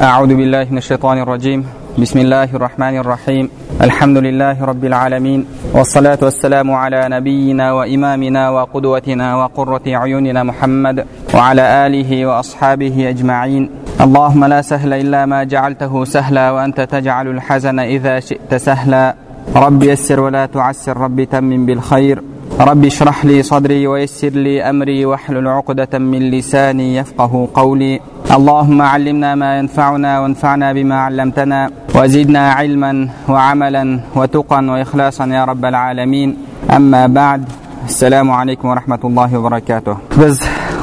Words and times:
أعوذ 0.00 0.34
بالله 0.34 0.66
من 0.70 0.78
الشيطان 0.78 1.18
الرجيم. 1.18 1.64
بسم 1.98 2.18
الله 2.18 2.56
الرحمن 2.56 2.96
الرحيم. 2.96 3.48
الحمد 3.80 4.18
لله 4.18 4.64
رب 4.64 4.84
العالمين. 4.84 5.46
والصلاة 5.74 6.18
والسلام 6.22 6.70
على 6.70 7.08
نبينا 7.08 7.72
وإمامنا 7.72 8.50
وقدوتنا 8.50 9.36
وقرة 9.36 9.82
عيوننا 9.86 10.42
محمد 10.42 11.06
وعلى 11.34 11.86
آله 11.86 12.26
وأصحابه 12.26 13.08
أجمعين. 13.08 13.70
اللهم 14.00 14.44
لا 14.44 14.62
سهل 14.62 14.92
إلا 14.92 15.26
ما 15.26 15.44
جعلته 15.44 16.04
سهلا 16.04 16.50
وأنت 16.50 16.80
تجعل 16.80 17.28
الحزن 17.28 17.78
إذا 17.78 18.20
شئت 18.20 18.54
سهلا. 18.54 19.14
رب 19.56 19.82
يسر 19.82 20.20
ولا 20.20 20.46
تعسر 20.46 20.96
رب 20.96 21.24
تمم 21.24 21.66
بالخير. 21.66 22.22
رب 22.61 22.85
اشرح 22.85 23.25
لي 23.25 23.43
صدري 23.43 23.87
ويسر 23.87 24.29
لي 24.29 24.55
امري 24.69 25.05
واحلل 25.05 25.47
عقدة 25.47 25.99
من 25.99 26.21
لساني 26.31 26.95
يفقه 26.95 27.49
قولي 27.53 27.99
اللهم 28.35 28.81
علمنا 28.81 29.35
ما 29.35 29.59
ينفعنا 29.59 30.19
وانفعنا 30.19 30.73
بما 30.73 30.95
علمتنا 31.05 31.69
وزدنا 31.95 32.51
علما 32.51 33.09
وعملا 33.29 33.99
وتقا 34.15 34.59
واخلاصا 34.71 35.25
يا 35.25 35.43
رب 35.45 35.65
العالمين 35.65 36.29
اما 36.77 37.07
بعد 37.07 37.41
السلام 37.85 38.31
عليكم 38.31 38.67
ورحمة 38.67 38.99
الله 39.03 39.29
وبركاته 39.37 39.95
biz 40.19 40.37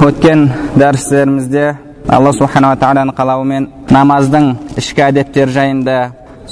o'tgan 0.07 0.49
darslerimizde 0.81 1.77
alloh 2.09 2.33
subhanava 2.41 2.77
taoloni 2.83 3.13
qalauымен 3.19 3.65
namozding 3.97 4.47
ishki 4.81 5.03
odatlari 5.11 5.53
жайында 5.59 5.97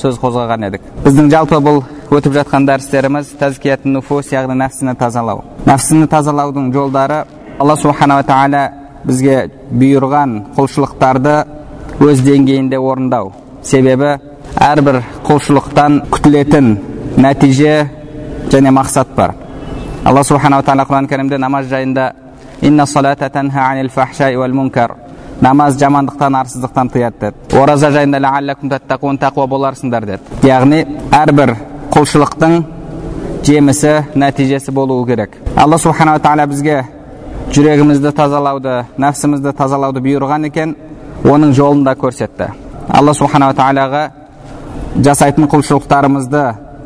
so'z 0.01 0.15
qo'zg'agan 0.23 0.61
edik 0.69 0.83
bizning 1.05 1.29
жалпы 1.35 1.59
бұл 1.67 1.79
өтіп 2.08 2.38
жатқан 2.38 2.66
дәрістеріміз 2.68 3.34
тәзкият 3.40 3.84
нуфус 3.86 4.30
яғни 4.32 4.56
нәпсіні 4.62 4.94
тазалау. 5.00 5.42
Нәпсіні 5.68 6.08
тазалаудың 6.08 6.70
жолдары 6.72 7.24
алла 7.60 7.76
субханала 7.76 8.24
тағала 8.24 8.62
бізге 9.04 9.50
бұйырған 9.72 10.38
құлшылықтарды 10.56 11.36
өз 12.08 12.22
деңгейінде 12.24 12.80
орындау. 12.80 13.34
Себебі 13.64 14.14
әрбір 14.56 15.02
құлшылықтан 15.28 16.00
күтілетін 16.14 16.72
нәтиже 17.18 17.76
және 18.54 18.72
мақсат 18.72 19.12
бар. 19.16 19.36
Алла 20.06 20.24
субханала 20.24 20.64
тағала 20.64 20.88
құран 20.88 21.12
кәрімде 21.12 21.38
намаз 21.38 21.68
жайында 21.68 22.14
инна 22.62 22.86
салата 22.86 23.30
анил 23.34 24.54
мункар 24.54 24.96
намаз 25.42 25.78
жамандықтан 25.78 26.36
арсыздықтан 26.36 26.90
тыяды 26.90 27.16
деді. 27.20 27.62
Ораза 27.62 27.92
жайында 27.92 28.80
тақуа 28.90 29.48
боларсыңдар 29.48 30.06
деді. 30.06 30.20
Яғни 30.44 30.86
әрбір 31.12 31.56
құлшылықтың 31.98 32.52
жемісі 33.48 33.92
нәтижесі 34.22 34.70
болуы 34.70 35.08
керек 35.08 35.32
алла 35.58 35.80
субханала 35.82 36.20
тағала 36.22 36.46
бізге 36.46 36.76
жүрегімізді 37.56 38.12
тазалауды 38.20 38.76
нәпсімізді 39.02 39.54
тазалауды 39.58 40.04
бұйырған 40.06 40.46
екен 40.52 40.76
оның 41.26 41.56
жолын 41.58 41.82
да 41.88 41.96
көрсетті 41.98 42.52
алла 43.00 43.16
субханала 43.18 43.58
тағалаға 43.58 44.04
жасайтын 45.08 45.50
құлшылықтарымызды 45.50 46.44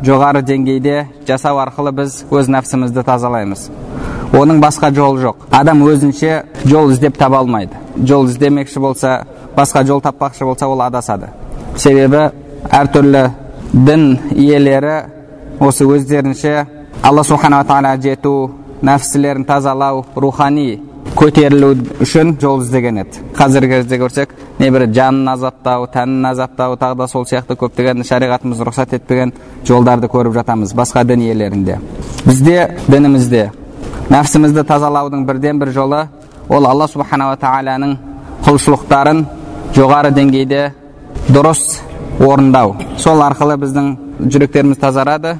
жоғары 0.07 0.45
деңгейде 0.47 0.95
жасау 1.27 1.59
арқылы 1.65 1.91
біз 1.99 2.21
өз 2.31 2.47
нәпсімізді 2.55 3.03
тазалаймыз 3.11 3.67
оның 4.31 4.63
басқа 4.63 4.93
жолы 4.95 5.25
жоқ 5.25 5.43
адам 5.59 5.83
өзінше 5.91 6.45
жол 6.63 6.95
іздеп 6.95 7.19
таба 7.19 7.43
алмайды 7.43 7.75
жол 8.07 8.31
іздемекші 8.31 8.79
болса 8.79 9.25
басқа 9.57 9.83
жол 9.83 9.99
таппақшы 9.99 10.47
болса 10.47 10.71
ол 10.71 10.87
адасады 10.87 11.33
себебі 11.75 12.29
әртүрлі 12.71 13.27
дін 13.73 14.19
иелері 14.35 14.95
осы 15.59 15.85
өздерінше 15.85 16.65
алла 17.03 17.23
субханала 17.23 17.63
тағала 17.67 17.95
жету 18.01 18.51
нәпсілерін 18.81 19.45
тазалау 19.47 20.05
рухани 20.15 20.81
көтерілу 21.15 21.73
үшін 22.01 22.35
жол 22.41 22.61
іздеген 22.63 23.01
еді. 23.03 23.21
Қазіргі 23.37 23.81
кезде 23.81 23.97
көрсек 24.01 24.33
небір 24.59 24.87
жанын 24.93 25.33
азаптау 25.33 25.87
тәнін 25.91 26.27
азаптау 26.31 26.77
тағы 26.79 26.97
да 26.97 27.07
сол 27.07 27.25
сияқты 27.29 27.57
көптеген 27.59 28.05
шариғатымыз 28.07 28.61
рұқсат 28.67 28.95
етпеген 28.97 29.33
жолдарды 29.67 30.09
көріп 30.11 30.33
жатамыз 30.39 30.73
басқа 30.77 31.03
дін 31.05 31.25
иелерінде. 31.27 31.79
Бізде 32.25 32.77
дінімізде 32.87 33.49
нәпсімізді 34.09 34.65
тазалаудың 34.67 35.25
бірден 35.27 35.59
бір 35.59 35.73
жолы 35.75 36.01
ол 36.49 36.67
алла 36.67 36.87
субханала 36.87 37.37
тағаланың 37.39 37.97
құлшылықтарын 38.47 39.25
жоғары 39.75 40.11
деңгейде 40.15 40.71
дұрыс 41.29 41.81
орындау. 42.21 42.75
Сол 42.97 43.21
арқылы 43.25 43.57
біздің 43.61 43.91
жүректеріміз 44.21 44.79
тазарады 44.81 45.37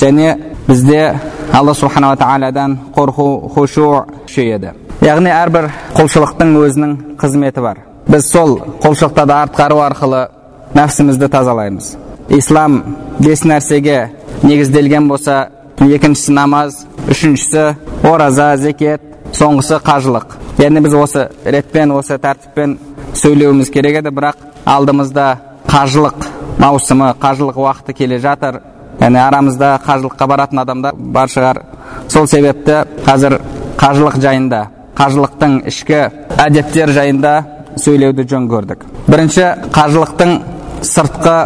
және 0.00 0.36
бізде 0.66 1.18
алла 1.52 1.74
субханала 1.74 2.16
тағаладан 2.20 2.78
қорқу 2.96 3.48
хушу 3.54 3.88
күшейеді. 4.26 4.72
Яғни 5.04 5.30
әрбір 5.30 5.70
құлшылықтың 5.96 6.54
өзінің 6.62 6.96
қызметі 7.20 7.62
бар. 7.62 7.82
Біз 8.08 8.30
сол 8.30 8.58
құлшылықтарды 8.82 9.36
атқару 9.46 9.80
арқылы 9.84 10.26
нәпсімізді 10.74 11.28
тазалаймыз. 11.30 11.96
Ислам 12.28 12.82
бес 13.18 13.44
нәрсеге 13.44 14.08
негізделген 14.42 15.08
болса 15.08 15.48
екіншісі 15.80 16.32
намаз 16.32 16.82
үшіншісі 17.06 17.66
ораза 18.08 18.56
зекет 18.56 19.02
соңғысы 19.36 19.78
қажылық. 19.84 20.36
Яғни 20.58 20.82
біз 20.82 20.94
осы 20.96 21.28
ретпен 21.44 21.92
осы 21.94 22.18
тәртіппен 22.18 22.78
сөйлеуіміз 23.14 23.70
керек 23.70 24.00
еді 24.00 24.12
бірақ 24.16 24.40
алдымызда 24.66 25.26
қажылық 25.70 26.26
маусымы 26.58 27.12
қажылық 27.20 27.58
уақыты 27.60 27.94
келе 27.94 28.18
жатыр. 28.18 28.60
Яғни 29.00 29.20
арамызда 29.20 29.76
қажылыққа 29.86 30.26
баратын 30.26 30.58
адамдар 30.62 30.94
бар 30.96 31.28
шығар. 31.28 31.62
Сол 32.08 32.26
себепті 32.26 32.84
қазір 33.06 33.40
қажылық 33.76 34.18
жайында 34.22 34.62
қажылықтың 34.96 35.58
ішкі 35.68 35.98
әдеттер 36.46 36.92
жайында 36.96 37.32
сөйлеуді 37.76 38.24
жөн 38.30 38.48
көрдік. 38.48 38.86
Бірінші 39.06 39.46
қажылықтың 39.76 40.36
сыртқы 40.82 41.36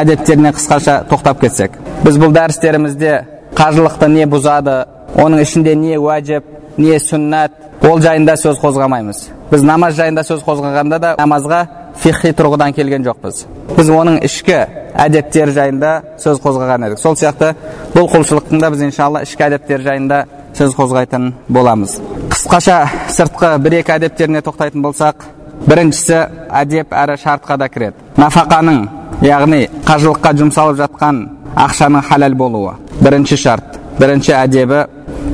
әдеттеріне 0.00 0.54
қысқаша 0.56 1.02
тоқтап 1.10 1.40
кетсек. 1.42 1.76
Біз 2.04 2.16
бұл 2.20 2.32
дәрістерімізде 2.32 3.14
қажылықты 3.58 4.08
не 4.12 4.24
бұзады 4.30 4.78
оның 5.18 5.42
ішінде 5.44 5.74
не 5.76 5.98
уәжіп 5.98 6.44
не 6.78 6.98
сүннат 7.02 7.84
ол 7.84 8.00
жайында 8.00 8.36
сөз 8.38 8.60
қозғамаймыз. 8.62 9.24
Біз 9.50 9.64
намаз 9.64 9.96
жайында 9.98 10.22
сөз 10.24 10.44
қозғағанда 10.46 10.98
да 11.02 11.14
намазға 11.18 11.66
фихи 12.02 12.32
тұрғыдан 12.38 12.74
келген 12.76 13.06
жоқпыз 13.06 13.44
біз 13.76 13.90
оның 13.94 14.20
ішкі 14.26 14.58
әдеттері 15.04 15.54
жайында 15.56 15.92
сөз 16.22 16.40
қозғаған 16.42 16.86
едік 16.88 17.00
сол 17.02 17.16
сияқты 17.18 17.54
бұл 17.94 18.08
құлшылықтың 18.12 18.62
да 18.62 18.70
біз 18.74 18.84
иншалла 18.88 19.22
ішкі 19.26 19.46
әдеттері 19.48 19.86
жайында 19.88 20.20
сөз 20.58 20.76
қозғайтын 20.78 21.32
боламыз 21.48 21.98
қысқаша 22.34 22.78
сыртқы 23.14 23.50
бір 23.64 23.80
екі 23.80 23.96
әдептеріне 23.96 24.42
тоқтайтын 24.46 24.84
болсақ 24.84 25.26
біріншісі 25.66 26.20
әдеп 26.60 26.94
әрі 26.94 27.18
шартқа 27.22 27.58
да 27.58 27.68
кіреді 27.72 28.22
нафақаның 28.22 28.80
яғни 29.26 29.64
қажылыққа 29.88 30.34
жұмсалып 30.38 30.78
жатқан 30.82 31.24
ақшаның 31.66 32.06
халал 32.10 32.38
болуы 32.38 32.76
бірінші 33.02 33.36
шарт 33.42 33.78
бірінші 33.98 34.36
әдебі 34.38 34.84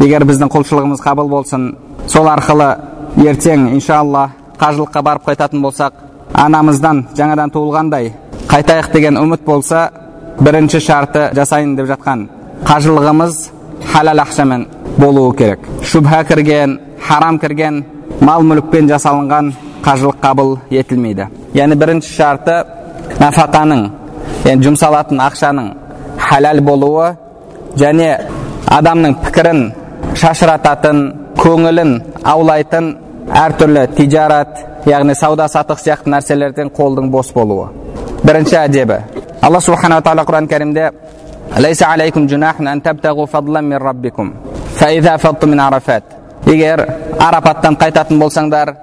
егер 0.05 0.25
біздің 0.29 0.53
құлшылығымыз 0.55 1.05
қабыл 1.05 1.29
болсын 1.29 1.69
сол 2.09 2.29
арқылы 2.33 2.71
ертең 3.25 3.69
иншалла 3.75 4.31
қажылыққа 4.61 5.03
барып 5.05 5.29
қайтатын 5.29 5.63
болсақ 5.63 6.04
анамыздан 6.34 7.05
жаңадан 7.17 7.53
туылғандай 7.55 8.12
қайтайық 8.50 8.91
деген 8.93 9.19
үміт 9.21 9.45
болса 9.47 9.89
бірінші 10.41 10.81
шарты 10.83 11.28
жасайын 11.37 11.77
деп 11.78 11.87
жатқан 11.93 12.27
қажылығымыз 12.67 13.37
халал 13.93 14.22
ақшамен 14.25 14.67
болуы 14.99 15.34
керек. 15.37 15.61
Шубха 15.83 16.25
кірген 16.25 16.78
харам 17.06 17.39
кірген 17.39 17.84
мал 18.21 18.43
мүлікпен 18.43 18.89
жасалынған 18.91 19.53
қажылық 19.84 20.19
қабыл 20.23 20.56
етілмейді. 20.71 21.28
Яғни 21.55 21.78
бірінші 21.78 22.15
шарты 22.17 22.56
нафақаның 23.21 23.87
яғни 24.44 24.67
жұмсалатын 24.67 25.23
ақшаның 25.28 25.71
халал 26.19 26.61
болуы 26.67 27.12
және 27.78 28.11
адамның 28.71 29.19
пікірін 29.25 29.65
шашырататын 30.19 31.05
көңілін 31.39 31.99
аулайтын 32.25 32.94
әртүрлі 33.33 33.87
тижарат 33.97 34.59
яғни 34.89 35.15
сауда 35.17 35.49
саттық 35.49 35.81
сияқты 35.81 36.12
нәрселерден 36.12 36.71
қолдың 36.75 37.11
бос 37.11 37.33
болуы. 37.33 37.69
Бірінші 38.25 38.56
әдебі. 38.65 39.00
Алла 39.43 39.61
субханала 39.61 40.03
тағала 40.05 40.25
құран 40.29 40.49
кәрімде 40.49 40.91
егер 46.47 46.82
арапаттан 47.21 47.76
қайтатын 47.81 48.19
болсаңдар 48.21 48.75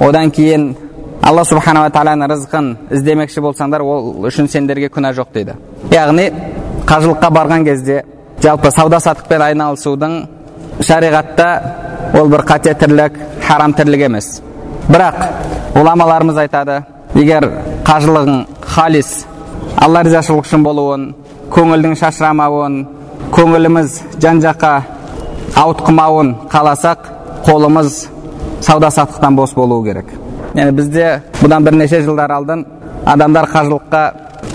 одан 0.00 0.30
кейін 0.30 0.66
алла 1.26 1.44
субханала 1.44 1.90
тағаланың 1.90 2.30
рызқын 2.30 2.68
іздемекші 2.94 3.42
болсаңдар 3.42 3.82
ол 3.82 4.26
үшін 4.28 4.48
сендерге 4.48 4.90
күнә 4.94 5.10
жоқ 5.16 5.32
дейді. 5.34 5.56
Яғни 5.90 6.28
қажылыққа 6.86 7.30
барған 7.34 7.64
кезде 7.64 8.04
жалпы 8.42 8.70
сауда 8.70 9.00
саттықпен 9.00 9.42
айналысудың 9.48 10.16
шариғатта 10.86 11.48
ол 12.14 12.28
бір 12.28 12.44
қате 12.46 12.74
тірлік 12.74 13.18
харам 13.46 13.74
тірлік 13.74 14.06
емес. 14.08 14.40
Бірақ 14.88 15.18
ғұламаларымыз 15.74 16.38
айтады 16.42 16.80
егер 17.14 17.46
қажылығың 17.86 18.46
халис 18.74 19.10
алла 19.78 20.02
ризашылығы 20.06 20.46
үшін 20.46 20.64
болуын 20.66 21.04
көңілдің 21.54 21.94
шашырамауын 22.00 22.80
көңіліміз 23.34 24.00
жан 24.22 24.42
жаққа 24.42 24.72
ауытқымауын 25.62 26.34
қаласақ 26.50 27.06
қолымыз 27.46 28.02
сауда 28.60 28.90
саттықтан 28.90 29.36
бос 29.36 29.54
болуы 29.54 29.84
керек. 29.86 30.10
Яғни 30.54 30.74
бізде 30.74 31.22
бұдан 31.40 31.64
бірнеше 31.64 32.02
жылдар 32.02 32.32
алдын 32.34 32.66
адамдар 33.06 33.48
қажылыққа 33.50 34.02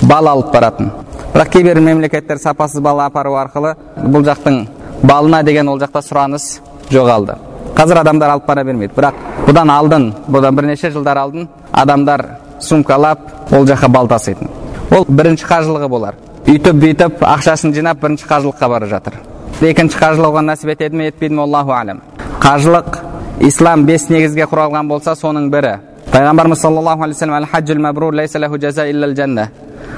бал 0.04 0.28
алып 0.28 0.52
баратын. 0.54 0.92
Бірақ 1.34 1.50
кейбір 1.52 1.80
мемлекеттер 1.80 2.38
сапасыз 2.38 2.82
бал 2.82 3.00
апару 3.04 3.36
арқылы 3.40 3.76
бұл 3.98 4.24
жақтың 4.28 4.66
балына 5.04 5.44
деген 5.44 5.70
ол 5.70 5.80
жақта 5.80 6.04
сұраныс 6.04 6.60
жоғалды. 6.92 7.36
Қазір 7.76 7.98
адамдар 8.02 8.30
алып 8.36 8.46
бара 8.48 8.64
бермейді. 8.64 8.94
Бірақ 8.96 9.14
бұдан 9.48 9.72
алдын 9.72 10.14
бұдан 10.32 10.56
бірнеше 10.56 10.92
жылдар 10.92 11.18
алдын 11.18 11.48
адамдар 11.72 12.26
сумкалап 12.60 13.20
ол 13.52 13.66
жаққа 13.66 13.88
бал 13.92 14.08
таситын. 14.08 14.50
Ол 14.92 15.06
бірінші 15.08 15.46
қажылығы 15.46 15.88
болар. 15.90 16.16
Үйтіп 16.48 16.76
бүйтіп 16.82 17.24
ақшасын 17.26 17.74
жинап 17.74 18.02
бірінші 18.02 18.26
қажылыққа 18.30 18.70
бара 18.70 18.88
жатыр. 18.88 19.14
Екінші 19.62 19.98
қажылық 19.98 20.32
оған 20.32 20.46
нәсіп 20.52 20.70
етеді 20.76 20.96
ме 20.96 21.08
етпейді 21.08 21.36
ме 21.36 21.42
аллаху 21.42 21.72
әлем 21.72 22.02
қажылық 22.44 22.98
ислам 23.42 23.86
бес 23.86 24.10
негізге 24.10 24.44
құралған 24.52 24.88
болса 24.88 25.16
соның 25.16 25.50
бірі. 25.50 25.80
Пайғамбарымыз 26.12 26.62
саллаллаху 26.62 27.04
алейхи 27.04 27.26
вассалам 27.26 29.50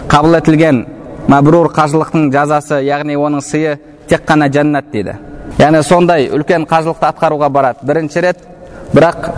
қабыл 0.07 0.37
етілген 0.39 0.85
мәбрур 1.27 1.67
қажылықтың 1.75 2.29
жазасы 2.31 2.79
яғни 2.85 3.17
оның 3.19 3.41
сыйы 3.43 3.75
тек 4.07 4.23
қана 4.27 4.47
жәннат 4.47 4.85
дейді. 4.91 5.17
Яғни 5.57 5.83
сондай 5.83 6.29
үлкен 6.33 6.65
қажылықты 6.69 7.07
атқаруға 7.09 7.49
барады. 7.49 7.85
Бірінші 7.87 8.21
рет 8.21 8.41
бірақ 8.93 9.29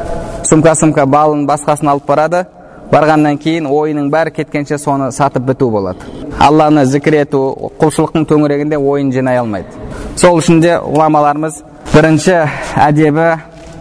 сумка 0.48 0.76
сумка 0.76 1.06
балын 1.06 1.46
басқасын 1.48 1.90
алып 1.92 2.08
барады. 2.08 2.46
Барғаннан 2.92 3.38
кейін 3.38 3.68
ойының 3.70 4.10
бәрі 4.10 4.34
кеткенше 4.34 4.80
соны 4.82 5.12
сатып 5.12 5.44
біту 5.52 5.70
болады. 5.70 6.00
Алланы 6.40 6.86
зікір 6.90 7.20
ету 7.22 7.72
құлшылықтың 7.80 8.26
төңірегінде 8.26 8.80
ойын 8.82 9.12
жинай 9.14 9.38
алмайды. 9.38 9.70
Сол 10.18 10.40
үшін 10.42 10.60
де 10.64 10.74
ғұламаларымыз 10.82 11.62
бірінші 11.94 12.36
әдебі 12.88 13.30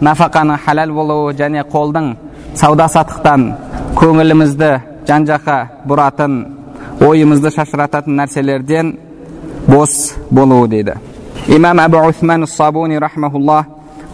нафақаның 0.05 0.61
халал 0.65 0.93
болуы 0.93 1.33
және 1.33 1.65
қолдың 1.73 2.13
сауда 2.55 2.87
саттықтан 2.87 3.49
көңілімізді 3.97 4.71
жан 5.09 5.25
жаққа 5.25 5.57
бұратын 5.89 6.39
ойымызды 7.01 7.51
шашырататын 7.55 8.21
нәрселерден 8.21 8.97
бос 9.67 10.13
болуы 10.29 10.67
дейді 10.67 10.99
имам 11.48 11.80
әбу 11.80 12.04
усман 12.08 12.46
сабуни 12.46 12.98
рахмаулла 12.98 13.64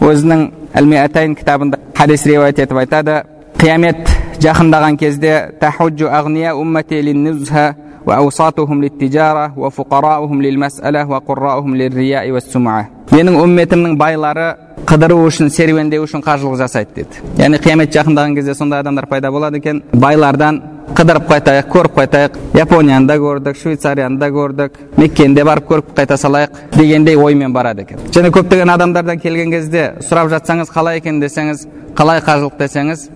өзінің 0.01 0.47
әл 0.73 1.35
кітабында 1.35 1.79
хадис 1.97 2.25
риуаят 2.25 2.59
етіп 2.59 2.77
айтады 2.77 3.23
қиямет 3.57 4.09
жақындаған 4.39 4.97
кезде 4.97 5.51
тахуджу 5.59 6.09
агния 6.09 6.55
уммати 6.55 7.01
линнузха 7.01 7.75
وأوساطهم 8.05 8.83
للتجارة 8.83 9.53
وفقراؤهم 9.57 10.41
للمسألة 10.41 11.01
وقراؤهم 11.09 11.75
للرياء 11.75 12.31
والسمعة 12.31 12.85
менің 13.11 13.35
үмметімнің 13.43 13.97
байлары 13.99 14.45
қыдыру 14.87 15.17
үшін 15.27 15.49
серуендеу 15.51 16.05
үшін 16.05 16.21
қажылық 16.23 16.55
жасайды 16.61 17.01
деді 17.01 17.19
яғни 17.41 17.59
қиямет 17.59 17.91
жақындаған 17.91 18.37
кезде 18.37 18.55
сондай 18.55 18.79
адамдар 18.79 19.05
пайда 19.05 19.31
болады 19.35 19.59
екен 19.59 19.81
байлардан 19.91 20.61
қыдырып 20.94 21.26
қайтайық 21.26 21.66
көріп 21.72 21.96
қайтайық 21.96 22.36
японияны 22.54 23.08
да 23.08 23.16
көрдік 23.18 23.56
швейцарияны 23.58 24.18
да 24.20 24.28
көрдік 24.30 24.76
меккені 24.96 25.34
де 25.34 25.44
барып 25.44 25.66
көріп 25.70 25.88
қайта 25.96 26.16
салайық 26.16 26.60
дегендей 26.76 27.16
оймен 27.16 27.52
барады 27.52 27.82
екен 27.82 27.98
және 28.14 28.30
көптеген 28.30 28.70
адамдардан 28.70 29.18
келген 29.18 29.50
кезде 29.50 29.94
сұрап 30.00 30.30
жатсаңыз 30.30 30.70
қалай 30.70 31.00
екен 31.00 31.18
десеңіз 31.20 31.66
қалай 31.98 32.22
қажылық 32.22 32.58
десеңіз 32.60 33.08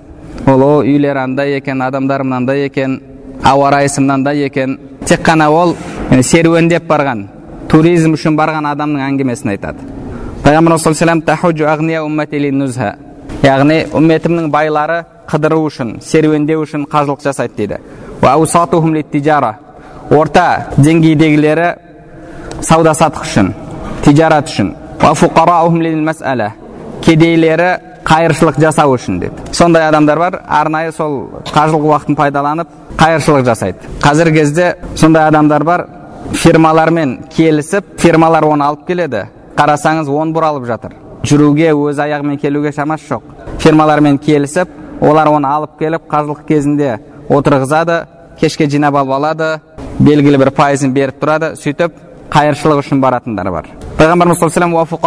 ол 0.50 0.62
о 0.66 0.72
үйлері 0.82 1.22
андай 1.22 1.56
екен 1.60 1.82
адамдары 1.82 2.24
мынандай 2.24 2.66
екен 2.66 3.00
ауа 3.44 3.70
райысы 3.70 4.00
мынандай 4.00 4.44
екен 4.46 4.78
тек 5.06 5.22
қана 5.22 5.48
ол 5.50 5.76
серуендеп 6.22 6.90
барған 6.90 7.28
туризм 7.68 8.18
үшін 8.18 8.36
барған 8.36 8.66
адамның 8.74 9.06
әңгімесін 9.12 9.54
айтады 9.54 9.86
пайғамбарымыз 10.42 10.82
саллаллаху 10.90 11.52
яғни 13.40 13.86
үмметімнің 13.96 14.50
байлары 14.52 15.04
қыдыру 15.30 15.60
үшін 15.68 15.98
серуендеу 16.02 16.64
үшін 16.64 16.86
қажылық 16.90 17.22
жасайды 17.24 17.54
дейді 17.56 17.76
орта 20.10 20.46
деңгейдегілері 20.76 21.68
сауда 22.66 22.94
саттық 22.98 23.24
үшін 23.28 23.52
тижарат 24.04 24.50
үшін 24.50 24.74
кедейлері 27.00 27.70
қайыршылық 28.04 28.58
жасау 28.60 28.94
үшін 28.96 29.20
деді 29.20 29.54
сондай 29.56 29.86
адамдар 29.88 30.18
бар 30.18 30.40
арнайы 30.48 30.92
сол 30.92 31.14
қажылық 31.52 31.86
уақытын 31.88 32.16
пайдаланып 32.18 32.68
қайыршылық 32.98 33.44
жасайды 33.46 33.92
қазіргі 34.02 34.40
кезде 34.40 34.74
сондай 34.96 35.28
адамдар 35.28 35.64
бар 35.64 35.86
фирмалармен 36.32 37.18
келісіп 37.36 37.96
фирмалар 37.98 38.44
оны 38.44 38.64
алып 38.64 38.86
келеді 38.88 39.24
қарасаңыз 39.56 40.10
он 40.10 40.34
бұралып 40.34 40.66
жатыр 40.68 40.96
жүруге 41.24 41.72
өз 41.76 42.00
аяғымен 42.04 42.40
келуге 42.40 42.72
шамасы 42.72 43.08
жоқ 43.14 43.58
фирмалармен 43.60 44.18
келісіп 44.18 44.68
олар 45.00 45.28
оны 45.28 45.48
алып 45.48 45.78
келіп 45.78 46.02
қажылық 46.10 46.44
кезінде 46.48 46.98
отырғызады 47.28 48.06
кешке 48.40 48.66
жинап 48.70 48.94
алып 49.00 49.12
алады 49.16 49.60
белгілі 49.98 50.38
бір 50.44 50.50
пайызын 50.56 50.92
беріп 50.94 51.20
тұрады 51.22 51.54
сөйтіп 51.60 51.92
қайыршылық 52.30 52.78
үшін 52.84 53.00
баратындар 53.02 53.50
бар. 53.50 53.66
Пайғамбарымыз 53.98 54.38
саллаллаху 54.38 54.98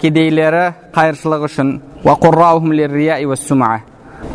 кедейлері 0.00 0.64
қайыршылық 0.94 1.42
үшін 1.46 1.80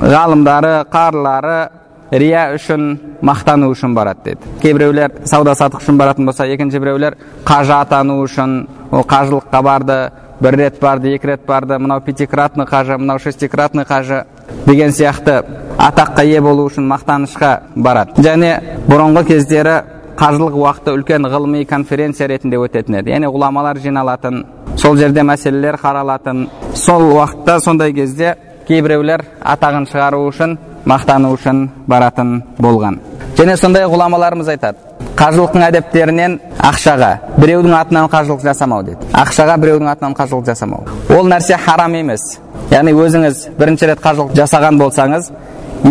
ғалымдары 0.02 0.86
қарлары 0.92 1.70
рия 2.12 2.50
үшін 2.56 2.98
мақтану 3.26 3.70
үшін 3.74 3.94
барады 3.96 4.20
деді. 4.26 4.40
Кейбіреулер 4.62 5.12
сауда 5.26 5.54
саттық 5.56 5.84
үшін 5.84 5.98
баратын 5.98 6.26
болса 6.26 6.46
екінші 6.46 6.80
біреулер 6.80 7.18
қажы 7.46 7.74
атану 7.78 8.18
үшін 8.24 8.68
ол 8.92 9.06
қажылыққа 9.06 9.62
барды 9.64 9.98
бір 10.42 10.58
рет 10.60 10.80
барды 10.82 11.14
екі 11.16 11.28
рет 11.28 11.46
барды 11.48 11.78
мынау 11.80 12.02
пятикратный 12.02 12.66
қажы 12.66 12.98
мынау 12.98 13.20
шестикратный 13.20 13.86
қажы 13.86 14.26
деген 14.66 14.92
сияқты 14.92 15.44
атаққа 15.78 16.26
ие 16.26 16.42
болу 16.42 16.66
үшін 16.70 16.88
мақтанышқа 16.90 17.52
барады. 17.76 18.22
Және 18.22 18.52
бұрынғы 18.88 19.26
кездері 19.28 19.76
қажылық 20.18 20.56
уақыты 20.56 20.94
үлкен 20.96 21.28
ғылыми 21.28 21.66
конференция 21.66 22.28
ретінде 22.28 22.58
өтетін 22.58 23.02
еді. 23.02 23.12
Яғни 23.12 23.32
ғұламалар 23.34 23.80
жиналатын 23.84 24.46
сол 24.78 24.98
жерде 24.98 25.24
мәселелер 25.28 25.78
қаралатын 25.82 26.48
сол 26.74 27.12
уақытта 27.12 27.60
сондай 27.60 27.94
кезде 27.94 28.36
кейбіреулер 28.68 29.26
атағын 29.44 29.90
шығару 29.92 30.24
үшін 30.30 30.58
мақтану 30.86 31.34
үшін 31.36 31.70
баратын 31.88 32.42
болған. 32.58 33.00
Және 33.38 33.58
сондай 33.58 33.86
ғұламаларымыз 33.92 34.50
айтады. 34.56 34.80
Қажылықтың 35.16 35.64
әдептерінен 35.70 36.40
ақшаға 36.60 37.12
біреудің 37.40 37.76
атынан 37.78 38.10
қажылық 38.12 38.42
жасамау 38.44 38.84
дейді 38.84 39.08
ақшаға 39.16 39.56
біреудің 39.62 39.88
атынан 39.94 40.16
қажылық 40.18 40.50
жасамау 40.50 40.84
ол 41.16 41.30
нәрсе 41.32 41.56
харам 41.56 41.96
емес. 41.96 42.40
Яғни 42.72 42.94
өзіңіз 42.94 43.46
бірінші 43.60 43.92
рет 43.92 44.02
қажылық 44.04 44.36
жасаған 44.38 44.80
болсаңыз 44.82 45.32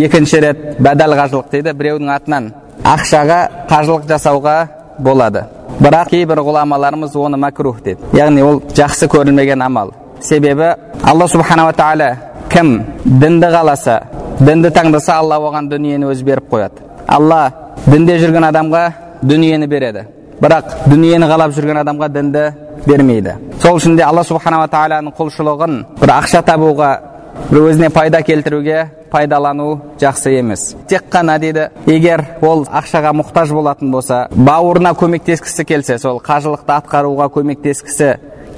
екінші 0.00 0.40
рет 0.44 0.62
бәдәл 0.82 1.14
қажылық 1.18 1.50
дейді 1.52 1.74
біреудің 1.78 2.10
атынан 2.14 2.50
ақшаға 2.84 3.38
қажылық 3.70 4.08
жасауға 4.08 4.56
болады. 4.98 5.44
Бірақ 5.80 6.10
кейбір 6.12 6.40
ғұламаларымыз 6.46 7.16
оны 7.18 7.38
мәкрух 7.40 7.80
дейді. 7.82 8.10
Яғни 8.14 8.42
ол 8.42 8.60
жақсы 8.74 9.08
көрілмеген 9.10 9.62
амал. 9.64 9.92
Себебі 10.20 10.74
алла 11.02 11.28
субханала 11.28 11.72
тағала 11.72 12.10
кім 12.50 12.84
дінді 13.04 13.50
қаласа 13.54 14.00
дінді 14.40 14.70
таңдаса 14.70 15.18
алла 15.18 15.38
оған 15.38 15.68
дүниені 15.70 16.10
өзі 16.10 16.24
беріп 16.24 16.50
қояды. 16.50 16.84
Алла 17.08 17.52
дінде 17.86 18.18
жүрген 18.18 18.48
адамға 18.50 18.84
дүниені 19.22 19.66
береді. 19.66 20.06
Бірақ 20.40 20.86
дүниені 20.86 21.26
қалап 21.30 21.54
жүрген 21.56 21.82
адамға 21.82 22.08
дінді 22.14 22.44
бермейді. 22.86 23.34
Сол 23.64 23.78
үшін 23.78 23.94
де 23.96 24.04
алла 24.04 24.20
субханала 24.28 24.68
тағаланың 24.68 25.14
құлшылығын 25.16 25.76
бір 25.96 26.10
ақша 26.18 26.42
табуға 26.44 26.88
бір 27.48 27.62
өзіне 27.70 27.88
пайда 27.88 28.18
келтіруге 28.20 28.82
пайдалану 29.08 29.78
жақсы 30.00 30.34
емес. 30.36 30.74
Тек 30.86 31.06
қана 31.08 31.38
дейді 31.40 31.70
егер 31.86 32.20
ол 32.44 32.66
ақшаға 32.68 33.14
мұқтаж 33.16 33.54
болатын 33.56 33.88
болса 33.94 34.26
бауырына 34.36 34.92
көмектескісі 35.00 35.64
келсе 35.64 35.96
сол 36.02 36.20
қажылықты 36.20 36.74
атқаруға 36.76 37.30
көмектескісі 37.38 38.10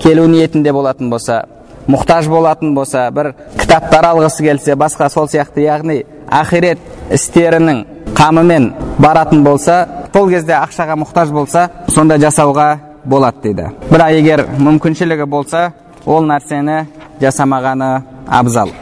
келу 0.03 0.27
ниетінде 0.33 0.73
болатын 0.75 1.11
болса 1.11 1.45
мұқтаж 1.87 2.27
болатын 2.27 2.75
болса 2.75 3.07
бір 3.15 3.35
кітаптар 3.61 4.11
алғысы 4.11 4.43
келсе 4.43 4.75
басқа 4.75 5.07
сол 5.13 5.31
сияқты 5.31 5.69
яғни 5.69 6.01
ақирет 6.27 6.83
істерінің 7.15 7.85
қамымен 8.19 8.73
баратын 8.99 9.47
болса 9.47 9.85
сол 10.13 10.35
кезде 10.35 10.59
ақшаға 10.59 10.99
мұқтаж 11.05 11.31
болса 11.31 11.69
сонда 11.95 12.19
жасауға 12.19 12.71
болады 13.07 13.43
дейді 13.43 13.71
бірақ 13.91 14.19
егер 14.19 14.45
мүмкіншілігі 14.59 15.27
болса 15.31 15.71
ол 16.07 16.27
нәрсені 16.27 16.83
жасамағаны 17.23 17.91
абзал 18.27 18.73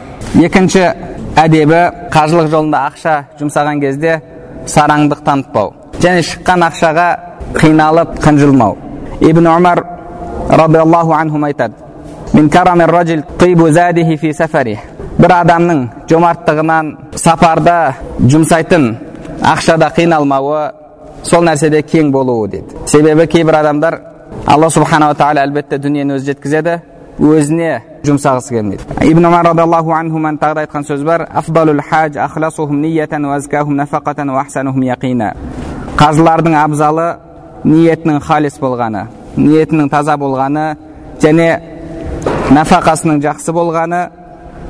екінші 0.41 0.83
әдебі 1.39 1.81
қажылық 2.13 2.49
жолында 2.53 2.83
ақша 2.89 3.15
жұмсаған 3.39 3.81
кезде 3.83 4.19
сараңдық 4.71 5.23
танытпау 5.25 5.73
және 6.01 6.23
шыққан 6.29 6.67
ақшаға 6.69 7.07
қиналып 7.59 8.17
қынжылмау 8.23 8.77
ибн 9.21 9.47
омар 9.47 9.83
радиаллаху 10.49 11.13
анхум 11.13 11.45
айтады 11.49 11.75
бір 15.15 15.31
адамның 15.31 15.85
жомарттығынан 16.11 16.89
сапарда 17.15 17.75
жұмсайтын 18.19 18.89
ақшада 19.53 19.87
қиналмауы 19.95 20.63
сол 21.23 21.45
нәрседе 21.47 21.79
кең 21.87 22.11
болуы 22.11 22.49
дейді 22.51 22.83
себебі 22.91 23.27
кейбір 23.31 23.61
адамдар 23.61 23.99
алла 24.45 24.69
субханала 24.69 25.15
тағала 25.17 25.45
әлбетте 25.45 25.79
дүниені 25.81 26.15
өзі 26.17 26.31
жеткізеді 26.31 26.75
өзіне 27.19 27.71
жұмсағысы 28.05 28.53
келмейді 28.53 28.83
ибн 29.09 29.25
умар 29.29 29.45
радиаллаху 29.49 29.93
анхуман 29.95 30.37
тағы 30.37 30.55
да 30.55 30.65
айтқан 30.65 30.85
сөз 30.85 31.03
бар 31.03 31.25
қажылардың 35.95 36.55
абзалы 36.59 37.05
ниетінің 37.63 38.19
халис 38.21 38.59
болғаны 38.59 39.05
ниетінің 39.37 39.89
таза 39.89 40.17
болғаны 40.19 40.65
және 41.23 41.47
нафақасының 42.51 43.21
жақсы 43.23 43.53
болғаны 43.55 44.01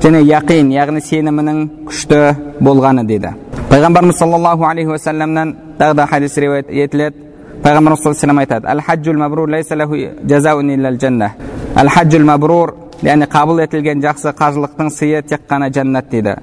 және 0.03 0.21
яқин 0.29 0.69
яғни 0.71 1.01
сенімінің 1.01 1.63
күшті 1.89 2.21
болғаны 2.61 3.03
дейді 3.09 3.33
пайғамбарымыз 3.71 4.21
саллаллаху 4.21 4.67
алейхи 4.69 4.93
уассаламнан 4.93 5.55
тағы 5.79 5.93
да 5.97 6.05
хадис 6.07 6.37
риуаят 6.37 6.69
етіледі 6.69 7.25
пайғамбарымыз 7.65 8.01
саллаллаху 8.03 8.29
алейhi 8.29 8.41
айтады 8.45 8.67
әл 8.69 8.81
хаджул 8.85 9.17
мабрур 9.17 9.49
лайса 9.49 9.75
лаху 9.75 9.97
жазаун 10.29 10.69
иллал 10.69 10.99
жанна 11.01 11.31
әл 11.75 11.89
хаджул 11.89 12.23
мабрур 12.23 12.75
яғни 13.01 13.25
қабыл 13.25 13.63
етілген 13.63 14.03
жақсы 14.03 14.33
қажылықтың 14.37 14.91
сыйы 14.93 15.23
тек 15.25 15.47
қана 15.49 15.71
жәннат 15.73 16.11
дейді 16.11 16.35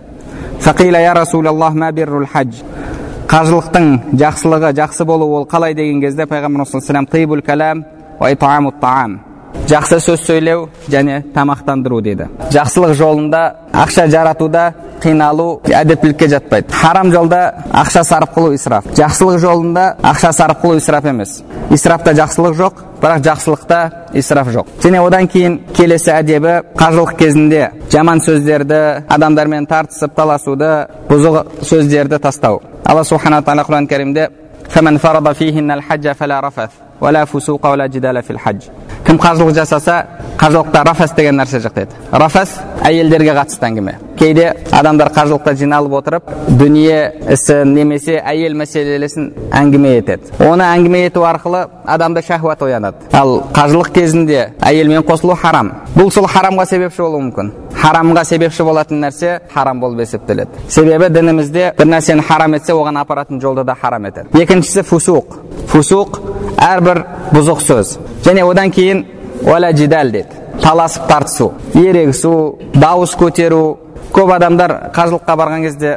фақила 0.58 0.98
я 0.98 1.14
расулаллах 1.14 1.74
ма 1.74 1.92
биррул 1.92 2.26
хадж 2.26 2.64
қажылықтың 3.30 4.16
жақсылығы 4.18 4.72
жақсы 4.80 5.04
болу 5.04 5.30
ол 5.36 5.46
қалай 5.46 5.74
деген 5.74 6.00
кезде 6.00 6.26
пайғамбарымыз 6.26 6.74
саллаллаху 6.74 7.14
алейhi 7.14 8.36
калам 8.36 8.72
таам 8.80 9.20
жақсы 9.68 10.00
сөз 10.00 10.26
сөйлеу 10.26 10.68
және 10.88 11.22
тамақтандыру 11.34 12.00
дейді 12.02 12.26
жақсылық 12.50 12.94
жолында 12.98 13.42
ақша 13.72 14.08
жаратуда 14.10 14.72
қиналу 15.02 15.60
әдептілікке 15.66 16.28
жатпайды 16.32 16.72
харам 16.72 17.10
жолда 17.12 17.40
ақша 17.82 18.04
сарып 18.06 18.34
қылу 18.36 18.54
исраф 18.54 18.86
жақсылық 18.98 19.38
жолында 19.42 19.86
ақша 20.02 20.32
сарып 20.32 20.62
қылу 20.64 20.78
исраф 20.78 21.04
емес 21.10 21.42
исрафта 21.70 22.14
жақсылық 22.16 22.56
жоқ 22.60 22.82
бірақ 23.02 23.24
жақсылықта 23.28 23.80
исраф 24.14 24.52
жоқ 24.56 24.66
және 24.84 25.00
одан 25.06 25.26
кейін 25.28 25.58
келесі 25.76 26.12
әдебі 26.16 26.60
қажылық 26.78 27.16
кезінде 27.18 27.70
жаман 27.92 28.20
сөздерді 28.20 29.02
адамдармен 29.08 29.66
тартысып 29.66 30.14
таласуды 30.14 30.70
бұзық 31.10 31.64
сөздерді 31.66 32.18
тастау 32.22 32.62
алла 32.84 33.04
субхана 33.04 33.42
тағала 33.42 33.66
құран 33.66 33.88
кәрімде 33.90 34.28
кім 39.06 39.18
қажылық 39.18 39.54
жасаса 39.54 39.96
қажылықта 40.38 40.84
рафас 40.86 41.12
деген 41.16 41.40
нәрсе 41.40 41.58
дейді 41.58 41.88
рафас 42.12 42.54
әйелдерге 42.86 43.34
қатысты 43.34 43.66
әңгіме 43.66 43.94
кейде 44.18 44.52
адамдар 44.70 45.10
қажылықта 45.14 45.54
жиналып 45.58 45.96
отырып 45.98 46.30
дүние 46.60 46.98
ісін 47.34 47.74
немесе 47.74 48.20
әйел 48.20 48.54
мәселесін 48.58 49.30
әңгіме 49.58 49.96
етеді 49.98 50.34
оны 50.46 50.66
әңгіме 50.68 51.04
ету 51.08 51.26
арқылы 51.26 51.64
адамда 51.86 52.22
шахуат 52.22 52.62
оянады 52.62 53.10
ал 53.12 53.40
қажылық 53.54 53.92
кезінде 53.94 54.52
әйелмен 54.60 55.02
қосылу 55.08 55.34
харам 55.34 55.72
бұл 55.96 56.12
сол 56.14 56.28
харамға 56.30 56.66
себепші 56.70 57.02
болуы 57.02 57.26
мүмкін 57.26 57.52
харамға 57.82 58.24
себепші 58.24 58.62
болатын 58.66 59.02
нәрсе 59.02 59.38
харам 59.52 59.80
болып 59.80 60.04
есептеледі 60.04 60.66
себебі 60.68 61.08
дінімізде 61.10 61.72
бір 61.78 61.88
нәрсені 61.94 62.22
харам 62.26 62.54
етсе 62.58 62.72
оған 62.76 63.00
апаратын 63.00 63.40
жолды 63.42 63.64
да 63.64 63.74
харам 63.74 64.06
етеді 64.06 64.42
екіншісі 64.42 64.84
фусуқ 64.86 65.36
фусуқ 65.72 66.20
әрбір 66.62 67.02
бұзық 67.34 67.64
сөз 67.66 67.96
және 68.26 68.46
одан 68.46 68.70
кейін 68.70 69.04
уәлә 69.42 69.72
жидал 69.76 70.12
деді 70.14 70.60
таласып 70.62 71.08
тартысу 71.10 71.52
ерегісу 71.74 72.34
дауыс 72.74 73.16
көтеру 73.18 73.62
көп 74.14 74.34
адамдар 74.36 74.76
қажылыққа 74.94 75.36
барған 75.40 75.66
кезде 75.66 75.96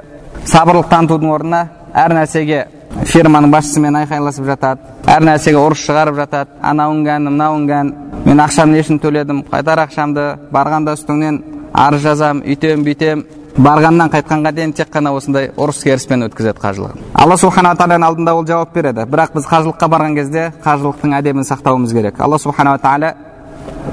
сабырлық 0.50 0.90
танытудың 0.90 1.34
орнына 1.38 1.62
әр 1.94 2.16
нәрсеге 2.18 2.66
фирманың 3.12 3.52
басшысымен 3.54 4.00
айқайласып 4.02 4.48
жатады 4.50 4.96
әр 5.12 5.26
нәрсеге 5.28 5.60
ұрыс 5.62 5.84
шығарып 5.86 6.18
жатады 6.22 6.58
анау 6.64 6.96
үңгән 6.96 7.28
мынау 7.30 7.60
үңгән 7.60 7.92
мен 8.26 8.42
ақшамды 8.42 8.78
не 8.78 8.86
үшін 8.86 9.02
төледім 9.04 9.44
қайтар 9.52 9.84
ақшамды 9.84 10.26
барғанда 10.56 10.96
үстіңнен 10.96 11.42
арыз 11.76 12.02
жазам 12.02 12.42
үйтем 12.46 12.84
бүйтем. 12.86 13.26
Барғаннан 13.56 14.10
қайтқанға 14.12 14.52
дейін 14.52 14.74
тек 14.76 14.90
қана 14.92 15.14
осындай 15.16 15.48
ұрыс 15.56 15.78
керіспен 15.84 16.26
өткізеді 16.26 16.60
қажылығын. 16.60 17.06
Алла 17.16 17.38
субханала 17.40 17.78
тағаланың 17.80 18.08
алдында 18.10 18.34
ол 18.36 18.44
жауап 18.48 18.74
береді. 18.76 19.06
Бірақ 19.08 19.32
біз 19.38 19.48
қажылыққа 19.48 19.88
барған 19.94 20.18
кезде 20.18 20.52
қажылықтың 20.66 21.16
әдебін 21.22 21.48
сақтауымыз 21.48 21.94
керек. 21.96 22.20
Алла 22.20 22.36
субханала 22.38 22.84
тағала 22.84 23.14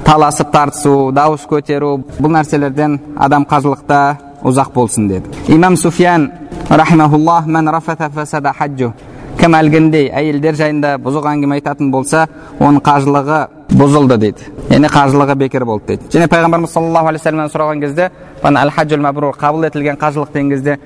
таласып 0.03 0.51
тартысу 0.51 1.11
дауыс 1.15 1.47
көтеру 1.47 2.03
бұл 2.19 2.35
нәрселерден 2.35 2.99
адам 3.15 3.47
қажылықта 3.47 4.17
ұзақ 4.43 4.73
болсын 4.75 5.07
деді. 5.07 5.31
Имам 5.47 5.77
суфиян 5.77 6.31
кім 9.43 9.57
әлгіндей 9.57 10.05
әйелдер 10.15 10.55
жайында 10.55 10.93
бұзық 11.03 11.25
әңгіме 11.27 11.57
айтатын 11.57 11.89
болса 11.91 12.21
оның 12.63 12.79
қажылығы 12.85 13.39
бұзылды 13.75 14.15
дейді. 14.21 14.45
Яғни 14.69 14.87
қажылығы 14.93 15.35
бекер 15.41 15.65
болды 15.67 15.97
дейді. 15.97 16.07
Және 16.13 16.29
пайғамбарымыз 16.31 16.71
саллаллаху 16.71 17.09
алейхи 17.11 17.25
вассаламнан 17.25 17.51
сұраған 17.51 17.81
кезде 17.83 18.09
әл 18.43 19.01
мабрур 19.03 19.35
қабыл 19.35 19.67
етілген 19.67 19.99
қажылық 19.99 20.31
деген 20.31 20.49
кезде 20.49 20.77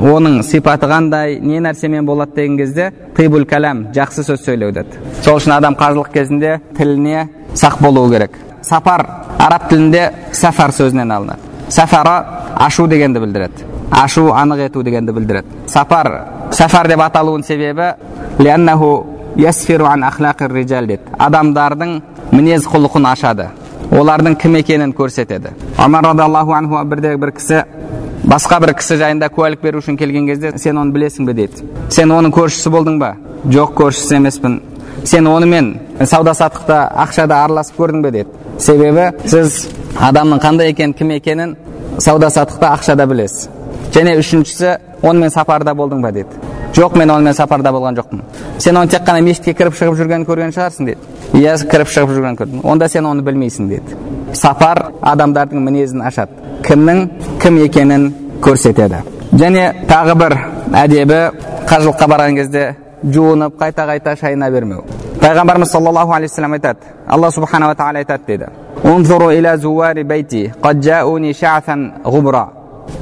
оның 0.00 0.42
сипаты 0.48 0.88
қандай 0.88 1.38
не 1.40 1.60
нәрсемен 1.60 2.06
болады 2.06 2.32
деген 2.36 2.56
кезде 2.56 2.90
тибул 3.16 3.44
кәләм 3.44 3.90
жақсы 3.92 4.24
сөз 4.24 4.44
сөйлеу 4.48 4.72
деді 4.72 4.96
сол 5.22 5.36
үшін 5.36 5.58
адам 5.58 5.76
қажылық 5.76 6.12
кезінде 6.12 6.60
тіліне 6.78 7.28
сақ 7.54 7.82
болуы 7.82 8.10
керек. 8.16 8.30
Сапар 8.62 9.04
араб 9.38 9.68
тілінде 9.68 10.10
сафар 10.32 10.72
сөзінен 10.72 11.12
алынады. 11.12 11.40
Сафара 11.68 12.24
ашу 12.56 12.86
дегенді 12.86 13.20
білдіреді. 13.20 13.75
Ашу 13.90 14.28
анық 14.34 14.66
ету 14.66 14.82
дегенді 14.82 15.12
білдіреді 15.12 15.46
сапар 15.66 16.10
сафар 16.50 16.88
деп 16.88 17.00
аталуының 17.00 17.44
себебі 17.46 17.92
деді 20.86 21.14
адамдардың 21.18 22.00
мінез 22.32 22.66
құлқын 22.66 23.10
ашады 23.12 23.48
олардың 23.90 24.36
кім 24.40 24.56
екенін 24.60 24.92
көрсетеді 24.96 25.52
омар 25.78 26.04
радиаллаху 26.04 26.52
анху 26.52 26.84
бірде 26.84 27.16
бір 27.16 27.32
кісі 27.36 27.62
басқа 28.24 28.60
бір 28.60 28.74
кісі 28.74 28.96
жайында 29.02 29.28
куәлік 29.30 29.62
беру 29.62 29.78
үшін 29.78 29.98
келген 29.98 30.26
кезде 30.26 30.52
сен 30.58 30.78
оны 30.78 30.92
білесің 30.96 31.26
бе 31.28 31.34
дейді 31.38 31.68
сен 31.94 32.10
оның 32.10 32.34
көршісі 32.34 32.72
болдың 32.74 32.98
ба 32.98 33.12
жоқ 33.46 33.76
көршісі 33.78 34.16
емеспін 34.18 34.60
сен 35.04 35.26
онымен 35.30 35.74
сауда 36.02 36.34
саттықта 36.34 36.80
ақшада 37.04 37.44
араласып 37.44 37.78
көрдің 37.78 38.02
бе 38.02 38.10
деді 38.10 38.58
себебі 38.58 39.10
сіз 39.24 39.68
адамның 40.08 40.42
қандай 40.42 40.72
екенін 40.74 40.96
кім 40.98 41.12
екенін 41.20 41.56
сауда 41.98 42.30
саттықта 42.30 42.72
ақшада 42.74 43.06
білесіз 43.06 43.48
және 43.96 44.16
үшіншісі 44.20 44.76
онымен 45.02 45.30
сапарда 45.32 45.74
болдың 45.74 46.02
ба 46.04 46.12
деді 46.12 46.28
жоқ 46.76 46.96
мен 47.00 47.10
онымен 47.10 47.34
сапарда 47.34 47.72
болған 47.72 47.96
жоқпын 47.96 48.20
сен 48.58 48.76
оны 48.76 48.90
тек 48.92 49.06
қана 49.08 49.22
мешітке 49.24 49.54
кіріп 49.56 49.76
шығып 49.78 49.96
жүргенін 50.00 50.26
көрген 50.28 50.52
шығарсың 50.56 50.90
деді 50.90 51.40
иә 51.40 51.56
кіріп 51.70 51.92
шығып 51.94 52.12
жүргенін 52.16 52.38
көрдім 52.40 52.64
онда 52.72 52.88
сен 52.92 53.06
оны 53.08 53.24
білмейсің 53.24 53.68
деді 53.70 54.36
сапар 54.36 54.82
адамдардың 55.00 55.64
мінезін 55.68 56.04
ашады 56.10 56.60
кімнің 56.66 57.06
кім 57.42 57.62
екенін 57.64 58.10
көрсетеді 58.44 59.00
және 59.32 59.70
тағы 59.88 60.18
бір 60.20 60.36
әдебі 60.84 61.20
қажылыққа 61.70 62.10
барған 62.12 62.36
кезде 62.42 62.68
жуынып 63.04 63.56
қайта 63.60 63.88
қайта 63.88 64.16
шайына 64.20 64.50
бермеу 64.50 64.84
пайғамбарымыз 65.20 65.72
саллаллаху 65.72 66.12
алейхи 66.12 66.32
вассалам 66.32 66.52
айтады 66.58 66.92
алла 67.06 67.30
субханала 67.30 67.74
тағала 67.74 68.04
айтады 68.04 68.22
деді 68.26 68.46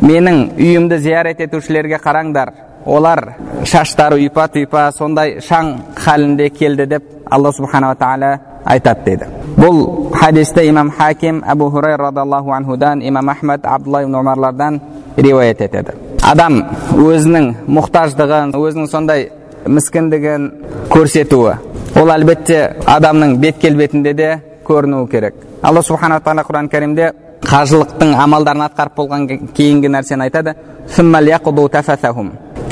менің 0.03 0.41
үйімді 0.59 0.99
зиярат 0.99 1.41
етушілерге 1.41 1.99
қараңдар 2.03 2.53
олар 2.85 3.23
шаштары 3.65 4.19
ұйпа 4.21 4.49
тұйпа 4.53 4.89
сондай 4.93 5.39
шаң 5.45 5.75
халінде 5.97 6.51
келді 6.53 6.87
деп 6.87 7.05
алла 7.31 7.53
субханала 7.53 7.97
тағала 8.01 8.33
айтады 8.65 9.05
дейді 9.05 9.29
бұл 9.57 10.11
хадисті 10.15 10.67
имам 10.69 10.91
хаким 10.91 11.43
әбу 11.47 11.71
хурайр 11.71 12.01
радиаллаху 12.01 12.53
анхудан 12.53 13.03
имам 13.03 13.29
ахмад 13.29 13.65
абдулла 13.65 14.03
ибн 14.03 14.15
омарлардан 14.15 14.81
риуаят 15.17 15.61
етеді 15.61 15.97
адам 16.23 16.61
өзінің 16.97 17.51
мұқтаждығын 17.69 18.55
өзінің 18.59 18.91
сондай 18.91 19.29
міскіндігін 19.67 20.51
көрсетуі 20.93 21.57
ол 22.01 22.11
әлбетте 22.11 22.61
адамның 22.87 23.39
бет 23.41 23.61
келбетінде 23.63 24.15
де 24.15 24.31
көрінуі 24.67 25.09
керек 25.11 25.35
алла 25.63 25.83
субханала 25.83 26.21
тағала 26.25 26.45
құран 26.49 26.69
кәрімде 26.73 27.13
қажылықтың 27.55 28.17
амалдарын 28.19 28.65
атқарып 28.65 28.97
болған 28.99 29.29
кейінгі 29.55 29.91
нәрсені 29.95 30.27
айтады. 30.27 30.57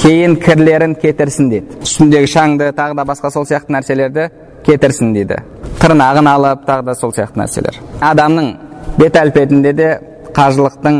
Кейін 0.02 0.34
кірлерін 0.42 0.96
кетірсін 0.98 1.50
дейді. 1.52 1.76
Үстіндегі 1.84 2.26
шаңды 2.26 2.72
тағы 2.74 2.96
да 2.98 3.04
басқа 3.06 3.30
сол 3.30 3.44
сияқты 3.46 3.70
нәрселерді 3.76 4.24
кетірсін 4.66 5.12
дейді. 5.14 5.36
Тырнағын 5.78 6.26
алып 6.26 6.64
тағы 6.66 6.82
да 6.88 6.94
сол 6.98 7.12
сияқты 7.14 7.38
нәрселер. 7.38 7.78
Адамның 8.02 8.48
бет 8.98 9.20
әлпетінде 9.20 9.72
де 9.78 9.88
қажылықтың 10.34 10.98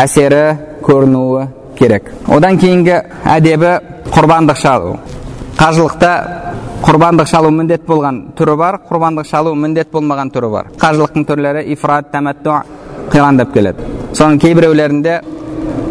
әсері 0.00 0.40
көрінуі 0.86 1.44
керек. 1.76 2.08
Одан 2.24 2.56
кейінгі 2.56 2.96
әдебі 3.36 3.74
құрбандық 4.08 4.62
шалу. 4.62 4.96
Қажылықта 5.58 6.14
құрбандық 6.86 7.28
шалу 7.28 7.52
міндет 7.52 7.84
болған 7.84 8.30
түрі 8.38 8.56
бар 8.56 8.80
құрбандық 8.88 9.28
шалу 9.28 9.54
міндет 9.54 9.92
болмаған 9.92 10.32
түрі 10.32 10.52
бар. 10.56 10.72
Қажылықтың 10.80 11.28
түрлері 11.28 11.68
ифрат 11.74 12.12
тәмәтту 12.14 12.54
қиран 13.12 13.38
деп 13.38 13.52
келеді. 13.54 13.78
Соның 14.12 14.38
кейбіреулерінде 14.42 15.20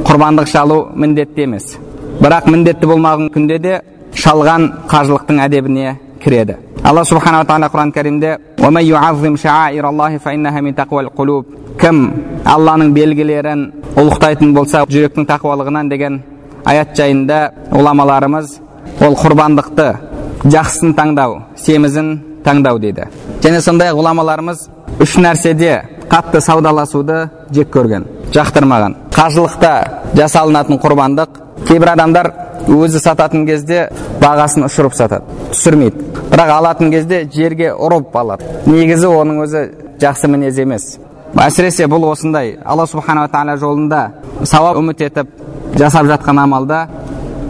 құрбандық 0.08 0.48
шалу 0.48 0.88
міндетті 0.96 1.42
емес. 1.48 1.78
Бірақ 2.22 2.50
міндетті 2.52 2.86
болмаған 2.90 3.30
күнде 3.34 3.60
де 3.60 3.82
шалған 4.16 4.72
қажылықтың 4.92 5.42
әдебіне 5.46 5.98
кіреді. 6.24 6.58
Алла 6.84 7.04
субханала 7.06 7.46
тағала 7.46 7.70
құран 7.74 7.92
кәрімде 7.92 8.38
кім 11.78 11.98
алланың 12.46 12.94
белгілерін 12.96 13.64
ұлықтайтын 14.00 14.54
болса 14.56 14.84
жүректің 14.90 15.28
тақуалығынан 15.30 15.90
деген 15.92 16.22
аят 16.66 16.96
жайында 16.98 17.38
ғұламаларымыз 17.72 18.56
ол 19.06 19.18
құрбандықты 19.20 19.88
жақсысын 20.48 20.96
таңдау 20.98 21.38
семізін 21.62 22.10
таңдау 22.46 22.80
дейді. 22.82 23.08
Және 23.44 23.62
сондай 23.62 23.94
ғұламаларымыз 23.94 24.66
үш 25.04 25.18
нәрседе 25.22 25.74
қатты 26.10 26.42
саудаласуды 26.42 27.18
жек 27.54 27.70
көрген 27.74 28.06
жақтырмаған 28.34 28.96
қажылықта 29.14 29.72
жасалынатын 30.18 30.80
құрбандық 30.82 31.42
кейбір 31.68 31.92
адамдар 31.94 32.32
өзі 32.68 33.02
сататын 33.04 33.46
кезде 33.46 33.88
бағасын 34.22 34.66
ұшырып 34.68 34.96
сатады 34.98 35.38
түсірмейді 35.52 36.06
бірақ 36.32 36.54
алатын 36.56 36.92
кезде 36.92 37.22
жерге 37.34 37.70
ұрып 37.74 38.16
алады 38.18 38.48
негізі 38.66 39.12
оның 39.12 39.44
өзі 39.46 39.64
жақсы 40.02 40.32
мінез 40.34 40.58
емес 40.64 40.88
әсіресе 41.46 41.86
бұл 41.92 42.10
осындай 42.10 42.56
алла 42.66 42.88
субханала 42.88 43.30
тағала 43.30 43.58
жолында 43.62 44.02
сауап 44.44 44.82
үміт 44.82 45.06
етіп 45.12 45.30
жасап 45.78 46.10
жатқан 46.10 46.42
амалда 46.42 46.88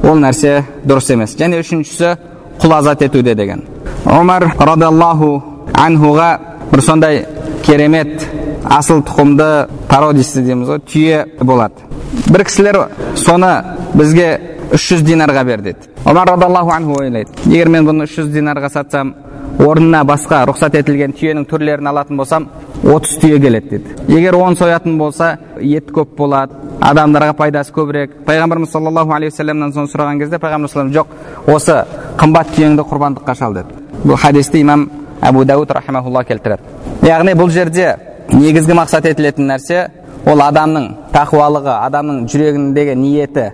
ол 0.03 0.19
нәрсе 0.19 0.65
дұрыс 0.83 1.13
емес 1.13 1.37
және 1.39 1.61
үшіншісі 1.63 2.13
құл 2.61 2.77
азат 2.81 3.07
етуде 3.07 3.35
деген 3.35 3.63
омар 4.05 4.49
радиаллаху 4.59 5.31
анхуға 5.73 6.29
бір 6.71 6.81
сондай 6.83 7.25
керемет 7.67 8.23
асыл 8.63 9.03
тұқымды 9.05 9.67
породисті 9.89 10.43
дейміз 10.45 10.71
ғой 10.71 10.81
түйе 10.87 11.23
болады. 11.41 11.85
Бір 12.31 12.43
кісілер 12.47 12.79
соны 13.19 13.51
бізге 13.93 14.29
300 14.71 15.03
динарға 15.07 15.43
бер 15.47 15.61
деді. 15.61 15.89
Омар 16.05 16.27
радиаллаху 16.31 16.71
анху 16.71 17.01
ойлайды 17.01 17.31
егер 17.45 17.69
мен 17.69 17.87
бұны 17.87 18.07
300 18.07 18.31
динарға 18.31 18.69
сатсам 18.71 19.13
орнына 19.59 20.03
басқа 20.07 20.43
рұқсат 20.47 20.77
етілген 20.79 21.15
түйенің 21.17 21.47
түрлерін 21.49 21.89
алатын 21.91 22.17
болсам 22.19 22.47
30 22.83 23.19
түйе 23.23 23.39
келеді 23.41 23.69
деді. 23.77 23.95
Егер 24.07 24.35
он 24.35 24.55
соятын 24.55 24.97
болса 24.97 25.37
ет 25.59 25.91
көп 25.91 26.15
болады 26.17 26.53
адамдарға 26.81 27.33
пайдасы 27.33 27.73
көбірек. 27.73 28.21
Пайғамбарымыз 28.27 28.71
саллаллаху 28.71 29.15
алейхи 29.15 29.33
уассаламнан 29.33 29.73
соны 29.73 29.91
сұраған 29.91 30.21
кезде 30.21 30.39
пайғамбарымыз 30.39 30.93
жоқ 30.95 31.51
осы 31.55 31.81
қымбат 32.19 32.53
түйеңді 32.55 32.85
құрбандыққа 32.91 33.35
шал 33.35 33.53
деді. 33.57 33.81
Бұл 34.03 34.19
хадисті 34.21 34.61
имам 34.61 34.89
әбу 35.21 35.45
дауд 35.45 35.71
рахимахулла 35.71 36.23
келтіреді 36.23 37.07
яғни 37.07 37.33
бұл 37.37 37.49
жерде 37.53 37.95
негізгі 38.31 38.75
мақсат 38.77 39.07
етілетін 39.11 39.49
нәрсе 39.51 39.87
ол 40.27 40.41
адамның 40.43 40.87
тақуалығы 41.13 41.73
адамның 41.87 42.25
жүрегіндегі 42.31 42.95
ниеті 42.99 43.47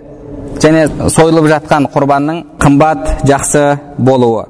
және 0.62 0.86
сойылып 1.10 1.48
жатқан 1.52 1.88
құрбанның 1.94 2.42
қымбат 2.62 3.26
жақсы 3.28 3.64
болуы 3.98 4.46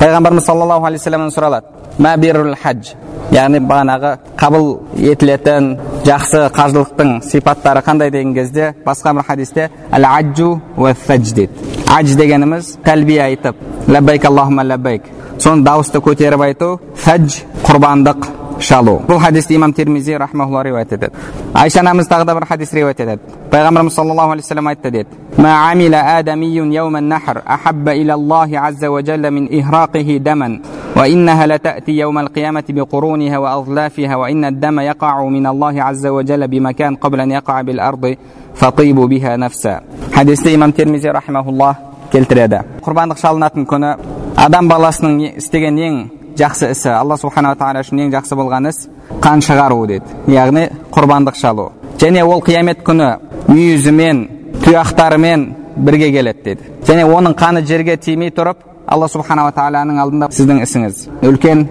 пайғамбарымыз 0.00 0.46
саллаллаху 0.46 0.86
алейхи 0.90 1.02
вассаламнан 1.02 1.34
сұралады 1.34 2.56
хадж 2.62 2.94
яғни 3.31 3.59
бағанағы 3.61 4.11
қабыл 4.39 4.67
етілетін 5.11 5.69
жақсы 6.07 6.47
қажылықтың 6.55 7.11
сипаттары 7.25 7.83
қандай 7.85 8.11
деген 8.11 8.33
кезде 8.33 8.73
басқа 8.85 9.13
бір 9.17 9.27
хадисте 9.27 9.69
әл 9.91 10.07
аджу 10.09 10.59
дейді 10.77 11.49
адж 11.87 12.15
дегеніміз 12.17 12.73
тәлбие 12.85 13.21
айтып 13.27 13.55
ләббайк 13.87 14.25
аллахума 14.25 14.63
ләббайк 14.63 15.05
соны 15.37 15.63
дауысты 15.63 16.01
көтеріп 16.01 16.43
айту 16.47 16.79
фәдж 17.05 17.43
құрбандық 17.67 18.27
шалу 18.59 18.99
бұл 19.07 19.21
хадисті 19.21 19.55
имам 19.55 19.73
термизи 19.73 20.17
рахмаулла 20.17 20.63
риуаят 20.63 20.93
етеді 20.93 21.13
айша 21.53 21.79
анамыз 21.79 22.09
тағы 22.09 22.25
да 22.25 22.35
бір 22.35 22.45
хадис 22.49 22.73
риуаят 22.73 22.99
етеді 22.99 23.21
пайғамбарымыз 23.51 23.95
саллаллаху 23.95 24.31
алейхи 24.31 24.47
вассалам 24.47 24.67
айтты 24.67 24.91
деді 24.91 25.29
ما 25.39 25.53
عمل 25.53 25.95
آدمي 25.95 26.55
يوم 26.55 26.95
النحر 26.97 27.41
أحب 27.47 27.89
إلى 27.89 28.13
الله 28.13 28.59
عز 28.59 28.85
وجل 28.85 29.31
من 29.31 29.43
إهراقه 29.59 30.17
دما 30.17 30.59
وإنها 30.97 31.47
لتأتي 31.47 31.91
يوم 31.91 32.17
القيامة 32.19 32.63
بقرونها 32.69 33.37
وأظلافها 33.37 34.15
وإن 34.15 34.45
الدم 34.45 34.79
يقع 34.79 35.23
من 35.23 35.47
الله 35.47 35.83
عز 35.83 36.05
وجل 36.07 36.47
بمكان 36.47 36.95
قبل 36.95 37.19
أن 37.21 37.31
يقع 37.31 37.61
بالأرض 37.61 38.15
فطيب 38.55 38.95
بها 38.95 39.37
نفسا 39.37 39.81
حديث 40.13 40.47
إمام 40.47 40.71
ترمذي 40.71 41.09
رحمه 41.09 41.49
الله 41.49 41.75
келтіреді 42.09 42.63
құрбандық 42.81 43.19
шалынатын 43.21 43.65
күні 43.69 43.91
адам 44.39 44.69
баласының 44.69 45.19
істеген 45.37 45.77
ең 45.77 45.97
жақсы 46.39 46.71
ісі 46.73 46.89
алла 46.95 47.17
субханала 47.21 47.57
тағала 47.59 47.83
үшін 47.85 48.01
ең 48.05 48.13
жақсы 48.15 48.37
болған 48.39 48.69
іс 48.69 48.79
қан 49.21 49.43
шығару 49.45 49.83
деді 49.91 50.33
яғни 50.33 50.65
құрбандық 50.95 51.37
шалу 51.37 51.69
және 52.01 52.23
ол 52.25 52.41
қиямет 52.45 52.81
күні 52.87 53.11
мүйізімен 53.49 54.23
тұяқтарымен 54.65 55.45
бірге 55.85 56.11
келеді 56.15 56.43
деді 56.45 56.73
және 56.89 57.05
оның 57.05 57.37
қаны 57.37 57.65
жерге 57.69 57.97
тимей 57.97 58.33
тұрып 58.33 58.65
алла 58.86 59.08
субханала 59.08 59.52
тағаланың 59.56 60.00
алдында 60.02 60.28
сіздің 60.34 60.62
ісіңіз 60.64 60.94
үлкен 61.28 61.66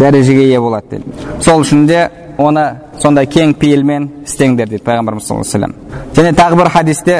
дәрежеге 0.00 0.44
ие 0.48 0.60
болады 0.60 0.86
деді 0.96 1.04
сол 1.44 1.60
үшін 1.64 1.86
де 1.86 2.10
оны 2.38 2.64
сондай 3.02 3.26
кең 3.26 3.54
пейілмен 3.60 4.08
істеңдер 4.26 4.68
дейді 4.68 4.84
пайғамбарымыз 4.84 5.24
саллаллаху 5.26 5.48
алейхи 5.56 5.58
вассалам 5.58 5.74
және 6.16 6.30
тағы 6.36 6.54
бір 6.56 6.68
хадисте 6.74 7.14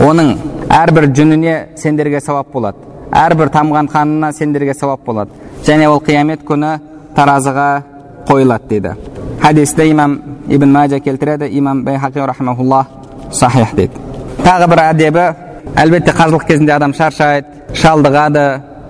оның 0.00 0.36
әрбір 0.70 1.08
жүніне 1.14 1.54
сендерге 1.78 2.20
сауап 2.22 2.52
болады. 2.52 2.78
Әрбір 3.10 3.50
тамған 3.52 3.88
қанына 3.90 4.32
сендерге 4.32 4.74
сауап 4.74 5.04
болады. 5.06 5.30
Және 5.66 5.88
ол 5.90 6.00
қиямет 6.04 6.44
күні 6.46 6.78
таразыға 7.16 7.68
қойылады 8.28 8.68
дейді. 8.68 8.94
Хадисті 9.42 9.88
имам 9.90 10.16
ибн 10.50 10.72
мәжа 10.74 11.00
келтіреді 11.00 11.48
имам 11.58 11.84
байхақи 11.84 12.26
рахмаулла 12.26 12.84
сахих 13.32 13.74
дейді 13.74 14.00
тағы 14.44 14.68
бір 14.72 14.82
әдебі 14.88 15.26
әлбетте 15.78 16.14
қажылық 16.16 16.46
кезінде 16.48 16.74
адам 16.74 16.94
шаршайды 16.94 17.76
шалдығады 17.78 18.44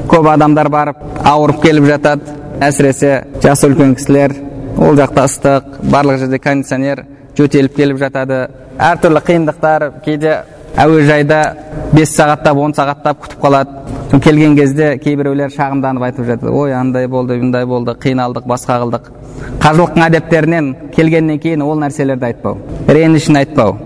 көп 0.09 0.29
адамдар 0.33 0.69
барып 0.73 1.03
ауырып 1.25 1.61
келіп 1.63 1.89
жатады 1.91 2.37
әсіресе 2.65 3.13
жасы 3.45 3.69
үлкен 3.69 3.95
кісілер 3.99 4.35
ол 4.79 4.97
жақта 4.97 5.27
ыстық 5.29 5.77
барлық 5.93 6.23
жерде 6.23 6.39
кондиционер 6.41 7.05
жөтеліп 7.37 7.77
келіп 7.77 8.01
жатады 8.01 8.41
әртүрлі 8.81 9.25
қиындықтар 9.29 9.87
кейде 10.05 10.39
әуежайда 10.81 11.41
бес 11.93 12.15
сағаттап 12.17 12.59
он 12.65 12.75
сағаттап 12.77 13.21
күтіп 13.25 13.45
қалады 13.45 14.00
келген 14.19 14.57
кезде 14.57 14.97
кейбіреулер 14.99 15.53
шағымданып 15.55 16.03
айтып 16.09 16.27
жатады 16.27 16.51
ой 16.51 16.75
андай 16.75 17.07
болды 17.07 17.37
мындай 17.39 17.67
болды 17.67 17.95
қиналдық 17.95 18.49
басқа 18.51 18.81
қылдық 18.83 19.11
қажылықтың 19.63 20.07
әдептерінен 20.09 20.73
келгеннен 20.97 21.39
кейін 21.39 21.63
ол 21.63 21.79
нәрселерді 21.79 22.27
айтпау 22.33 22.59
ренішін 22.89 23.39
айтпау 23.45 23.77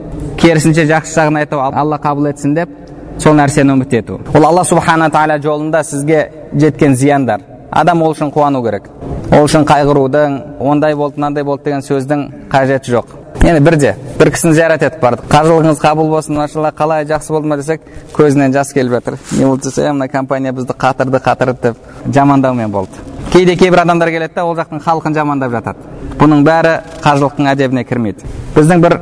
керісінше 0.40 0.86
жақсы 0.88 1.18
жағын 1.20 1.42
айту 1.42 1.60
алла 1.60 2.00
қабыл 2.00 2.30
етсін 2.30 2.54
деп 2.54 2.72
сол 3.18 3.36
нәрсені 3.36 3.76
үміт 3.76 3.92
ету 4.00 4.20
ол 4.34 4.46
алла 4.46 4.64
субхана 4.64 5.10
тағала 5.10 5.38
жолында 5.42 5.82
сізге 5.84 6.30
жеткен 6.54 6.94
зияндар. 6.96 7.40
Адам 7.70 8.02
ол 8.02 8.12
үшін 8.14 8.30
қуану 8.30 8.62
керек. 8.62 8.88
Ол 9.32 9.48
үшін 9.48 9.64
қайғырудың 9.66 10.36
ондай 10.60 10.94
болды 10.94 11.18
мынандай 11.18 11.44
болды 11.44 11.64
деген 11.64 11.82
сөздің 11.82 12.24
қажеті 12.52 12.94
жоқ. 12.94 13.06
Енді 13.44 13.60
бірде 13.60 13.94
бір 14.18 14.30
кісіні 14.32 14.54
зиярат 14.56 14.82
етіп 14.82 15.02
бардық 15.02 15.26
қажылығыңыз 15.28 15.80
қабыл 15.82 16.08
болсын 16.08 16.38
машалла 16.38 16.70
қалай 16.72 17.04
жақсы 17.04 17.32
болды 17.34 17.48
ма 17.50 17.58
десек 17.60 17.82
көзінен 18.16 18.54
жас 18.54 18.72
келіп 18.72 18.92
жатыр. 18.96 19.18
Не 19.32 19.44
болды 19.44 19.68
десе 19.68 19.92
мына 19.92 20.08
компания 20.08 20.52
бізді 20.52 20.72
қатырды 20.72 21.20
қатырды 21.20 21.58
деп 21.62 21.76
жамандаумен 22.14 22.70
болды. 22.70 22.92
Кейде 23.32 23.56
кейбір 23.56 23.82
адамдар 23.82 24.10
келеді 24.10 24.34
да 24.34 24.44
ол 24.44 24.56
жақтың 24.56 24.80
халқын 24.80 25.14
жамандап 25.14 25.52
жатады. 25.52 25.76
Бұның 26.18 26.44
бәрі 26.46 26.74
қажылықтың 27.04 27.50
әдебіне 27.52 27.84
кірмейді. 27.84 28.24
Біздің 28.56 28.80
бір 28.80 28.98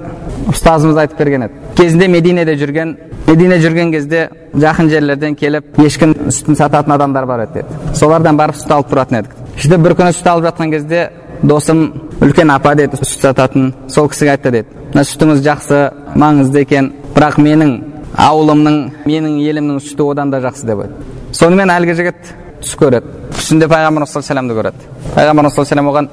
ұстазымыз 0.51 0.99
айтып 1.05 1.19
берген 1.19 1.47
еді. 1.47 1.53
Кезінде 1.77 2.09
мединеде 2.09 2.57
жүрген 2.57 2.97
медине 3.29 3.61
жүрген 3.63 3.93
кезде 3.93 4.29
жақын 4.55 4.89
жерлерден 4.91 5.37
келіп 5.39 5.79
ешкінің 5.79 6.33
сүтін 6.33 6.59
сататын 6.59 6.97
адамдар 6.97 7.27
бар 7.27 7.47
еді 7.47 7.63
деді. 7.63 7.95
Солардан 7.95 8.37
барып 8.37 8.57
сүт 8.57 8.73
алып 8.75 8.91
тұратын 8.91 9.21
едік. 9.21 9.37
Сөйтіп 9.59 9.85
бір 9.85 9.95
күні 10.01 10.17
сүт 10.17 10.31
алып 10.33 10.49
жатқан 10.49 10.73
кезде 10.73 11.11
досым 11.43 11.83
үлкен 12.21 12.51
апа 12.51 12.75
деді 12.75 12.97
сүт 12.97 13.21
сататын 13.21 13.73
сол 13.89 14.09
кісіге 14.09 14.37
айтты 14.37 14.51
деді 14.51 14.69
мына 14.93 15.05
сүтіңіз 15.09 15.43
жақсы 15.47 15.81
маңызды 16.15 16.63
екен 16.63 16.93
бірақ 17.17 17.39
менің 17.43 17.73
ауылымның 18.17 18.79
менің 19.07 19.41
елімнің 19.43 19.81
сүті 19.83 20.07
одан 20.13 20.31
да 20.31 20.41
жақсы 20.45 20.67
деп 20.67 20.85
айтты 20.85 21.39
сонымен 21.39 21.73
әлгі 21.75 21.97
жігіт 21.99 22.33
түс 22.63 22.77
көреді 22.79 23.11
түсінде 23.35 23.69
пайғамбарымыз 23.73 24.15
саллаллаху 24.15 24.59
көреді 24.61 24.91
пайғамбарымыз 25.17 25.59
саллаллаху 25.59 25.93
оған 25.97 26.11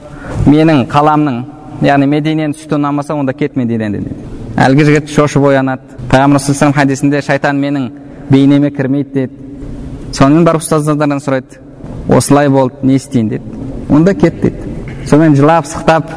менің 0.50 0.86
қаламның 0.90 1.40
яғни 1.86 2.10
мединенің 2.10 2.56
сүті 2.58 2.80
ұнамаса 2.80 3.14
онда 3.14 3.34
кет 3.34 3.56
мединеден 3.60 4.08
дейді 4.08 4.40
әлгі 4.66 4.88
жігіт 4.90 5.14
шошып 5.14 5.46
оянады 5.52 6.00
пайғамбар 6.10 6.42
саллаллаху 6.42 6.80
хадисінде 6.80 7.22
шайтан 7.22 7.62
менің 7.62 7.92
бейнеме 8.30 8.72
кірмейді 8.72 9.14
дейді 9.14 10.14
сонымен 10.16 10.48
барып 10.48 10.64
ұстаздардан 10.64 11.22
сұрайды 11.22 11.62
осылай 12.10 12.50
болды 12.50 12.76
не 12.84 12.96
істейін 12.96 13.30
дейді 13.30 13.44
онда 13.90 14.14
кет 14.16 14.42
дейді 14.42 14.79
сонымен 15.08 15.36
жылап 15.38 15.68
сықтап 15.70 16.12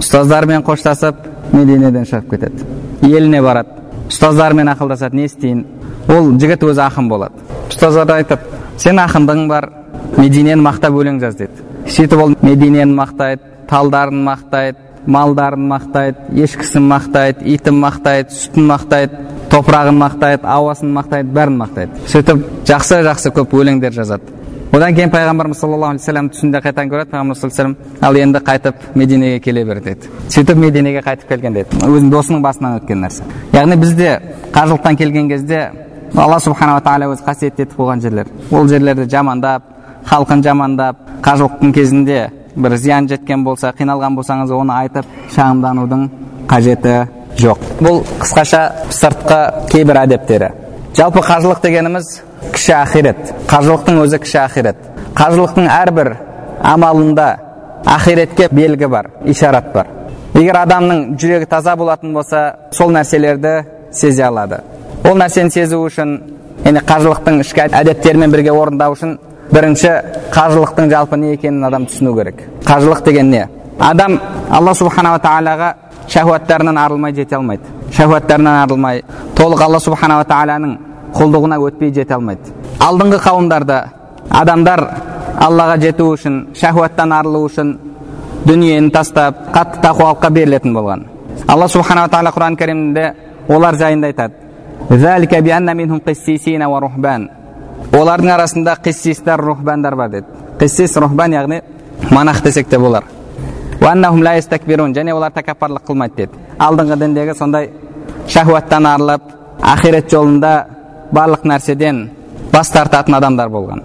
ұстаздарымен 0.00 0.64
қоштасып 0.66 1.16
мединеден 1.52 2.06
шығып 2.08 2.30
кетеді. 2.30 2.66
Еліне 3.02 3.42
барады. 3.42 3.82
Ұстаздарымен 4.08 4.70
ақылдасады 4.72 5.16
не 5.16 5.26
істейін. 5.28 5.64
Ол 6.08 6.32
жігіт 6.40 6.64
өзі 6.66 6.84
ақын 6.86 7.08
болады. 7.10 7.44
Ұстаздар 7.70 8.16
айтып 8.16 8.46
сен 8.80 9.00
ақындығың 9.02 9.48
бар 9.48 9.68
мединені 10.18 10.62
мақтап 10.64 10.96
өлең 10.98 11.20
жаз 11.22 11.36
деді. 11.38 11.66
Сөйтіп 11.86 12.22
ол 12.24 12.34
мединені 12.42 12.94
мақтайды 12.96 13.66
талдарын 13.70 14.24
мақтайды 14.26 14.90
малдарын 15.06 15.64
мақтайды 15.70 16.42
ешкісін 16.44 16.86
мақтайды 16.90 17.46
итін 17.54 17.80
мақтайды 17.82 18.34
сүтін 18.36 18.68
мақтайды 18.70 19.22
топырағын 19.50 19.98
мақтайды 19.98 20.46
ауасын 20.46 20.92
мақтайды 20.94 21.32
бәрін 21.34 21.58
мақтайды. 21.62 22.04
Сөйтіп 22.12 22.44
жақсы 22.68 23.02
жақсы 23.08 23.32
көп 23.34 23.56
өлеңдер 23.58 23.92
жазады. 23.96 24.41
Одан 24.72 24.94
кейін 24.96 25.10
пайғамбарымыз 25.12 25.58
саллаллаху 25.60 25.92
алейхи 25.92 26.02
вассалам 26.02 26.28
түсінде 26.32 26.60
қайтадан 26.64 26.88
көреді. 26.88 27.10
Пайғамбар 27.12 27.36
саллаллаху 27.36 27.76
ал 28.00 28.16
енді 28.16 28.38
қайтып 28.38 28.74
мединеге 28.94 29.40
келе 29.40 29.64
бер 29.64 29.80
деді 29.84 30.08
сөйтіп 30.32 30.56
мединеге 30.56 31.02
қайтып 31.04 31.28
келген 31.28 31.52
деді 31.52 31.76
өзінің 31.84 32.10
досының 32.10 32.42
басынан 32.42 32.78
өткен 32.80 33.04
нәрсе. 33.04 33.22
Яғни 33.52 33.76
бізде 33.76 34.20
қажылықтан 34.52 34.96
келген 34.96 35.28
кезде 35.28 35.70
алла 36.16 36.40
субханала 36.40 36.80
тағала 36.80 37.12
өзі 37.12 37.26
қасиетті 37.26 37.66
етіп 37.66 37.76
қойған 37.76 38.00
жерлер. 38.00 38.26
Ол 38.50 38.68
жерлерді 38.68 39.08
жамандап 39.10 39.62
халқын 40.08 40.42
жамандап 40.42 40.96
қажылықтың 41.22 41.72
кезінде 41.72 42.30
бір 42.56 42.76
зиян 42.76 43.08
жеткен 43.08 43.44
болса 43.44 43.74
қиналған 43.78 44.16
болсаңыз 44.16 44.50
оны 44.56 44.72
айтып 44.72 45.06
шағымданудың 45.36 46.08
қажеті 46.48 46.96
жоқ. 47.36 47.58
Бұл 47.80 48.02
қысқаша 48.20 48.90
сыртқы 48.90 49.68
кейбір 49.72 50.02
әдептері. 50.02 50.50
Жалпы 50.96 51.20
қажылық 51.24 51.62
дегеніміз 51.62 52.08
кіші 52.52 52.72
ақирет. 52.76 53.32
Қажылықтың 53.48 54.00
өзі 54.02 54.18
кіші 54.22 54.38
ақирет. 54.42 54.76
Қажылықтың 55.16 55.68
әрбір 55.72 56.12
амалында 56.62 57.28
ақиретке 57.88 58.48
белгі 58.52 58.88
бар 58.92 59.10
ишарат 59.24 59.72
бар. 59.72 59.88
Егер 60.34 60.58
адамның 60.62 61.16
жүрегі 61.20 61.48
таза 61.48 61.76
болатын 61.76 62.12
болса 62.12 62.42
сол 62.72 62.92
нәрселерді 62.92 63.64
сезе 63.92 64.26
алады. 64.28 64.60
Ол 65.04 65.16
нәрсені 65.16 65.50
сезу 65.50 65.80
үшін 65.86 66.14
яғни 66.64 66.84
қажылықтың 66.88 67.40
ішкі 67.42 67.66
әдеттерімен 67.68 68.32
бірге 68.32 68.52
орындау 68.52 68.96
үшін 68.96 69.18
бірінші 69.52 69.94
қажылықтың 70.32 70.90
жалпы 70.92 71.16
не 71.16 71.34
екенін 71.34 71.64
адам 71.68 71.86
түсіну 71.86 72.14
керек. 72.16 72.44
Қажылық 72.64 73.04
деген 73.04 73.30
не? 73.30 73.48
Адам 73.80 74.20
алла 74.50 74.74
субханала 74.74 75.18
тағалаға 75.18 75.74
шахуаттарынан 76.08 76.78
арылмай 76.78 77.14
жете 77.14 77.36
алмайды. 77.36 77.64
Шахуаттарынан 77.96 78.62
арылмай 78.64 79.02
толық 79.36 79.62
алла 79.66 79.80
субханала 79.80 80.24
тағаланың 80.24 80.76
құлдығына 81.16 81.58
өтпей 81.60 81.92
жете 81.92 82.14
алмайды. 82.14 82.52
Алдыңғы 82.80 83.18
қауымдарда 83.22 83.78
адамдар 84.30 84.80
аллаға 85.40 85.76
жету 85.82 86.12
үшін 86.14 86.38
шахуаттан 86.56 87.12
арылу 87.12 87.44
үшін 87.48 87.74
дүниені 88.46 88.90
тастап 88.90 89.52
қатты 89.54 89.82
тақуалыққа 89.84 90.30
берілетін 90.30 90.74
болған. 90.74 91.04
Алла 91.48 91.68
субханала 91.68 92.08
тағала 92.08 92.32
құран 92.32 92.56
кәрімде 92.56 93.12
олар 93.48 93.76
жайында 93.76 94.06
айтады. 94.12 94.34
Олардың 97.92 98.30
арасында 98.32 98.76
қиссистар 98.80 99.40
рухбандар 99.40 99.94
бар 99.96 100.08
деді. 100.08 100.26
Қиссис 100.58 100.96
рухбан 101.00 101.32
яғни 101.32 101.62
монах 102.10 102.42
десек 102.42 102.68
те 102.68 102.78
болар. 102.78 103.04
Және 103.80 105.12
олар 105.12 105.32
тәкаппарлық 105.32 105.84
қылмайды 105.86 106.16
деді. 106.16 106.32
Алдыңғы 106.58 106.96
діндегі 106.96 107.34
сондай 107.34 107.70
шахуаттан 108.28 108.86
арылып 108.86 109.22
ақирет 109.74 110.10
жолында 110.10 110.52
барлық 111.12 111.46
нәрседен 111.48 112.04
бас 112.52 112.70
тартатын 112.70 113.14
адамдар 113.18 113.48
болған 113.52 113.82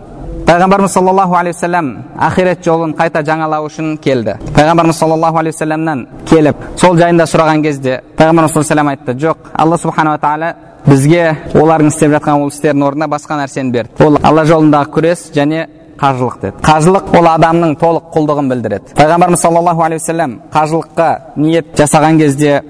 пайғамбарымыз 0.47 0.93
саллаллаху 0.95 1.35
алейхи 1.35 1.57
вассалам 1.57 1.87
ақирет 2.15 2.63
жолын 2.63 2.93
қайта 2.95 3.23
жаңалау 3.27 3.67
үшін 3.67 3.97
келді 3.99 4.37
пайғамбарымыз 4.55 4.99
саллаллаху 5.01 5.41
алейхи 5.41 5.55
вассаламнан 5.57 6.05
келіп 6.29 6.61
сол 6.79 6.95
жайында 6.97 7.27
сұраған 7.27 7.63
кезде 7.63 8.01
пайғамбарымыз 8.17 8.53
саллаллаху 8.55 8.93
айтты 8.95 9.17
жоқ 9.25 9.51
алла 9.53 9.77
субханала 9.77 10.17
тағала 10.23 10.53
бізге 10.87 11.23
олардың 11.53 11.91
істеп 11.91 12.13
жатқан 12.15 12.43
ол 12.43 12.53
істердің 12.53 12.87
орнына 12.87 13.09
басқа 13.11 13.41
нәрсені 13.41 13.71
берді 13.75 14.05
ол 14.05 14.19
алла 14.23 14.45
жолындағы 14.47 14.93
күрес 14.95 15.27
және 15.35 15.67
қажылық 15.99 16.39
деді 16.41 16.63
қажылық 16.63 17.11
ол 17.17 17.27
адамның 17.33 17.75
толық 17.81 18.11
құлдығын 18.15 18.51
білдіреді 18.53 18.95
пайғамбарымыз 18.95 19.41
саллаллаху 19.41 19.83
алейхи 19.83 20.03
вассалам 20.03 20.39
қажылыққа 20.53 21.09
ниет 21.35 21.73
жасаған 21.75 22.19
кезде 22.21 22.61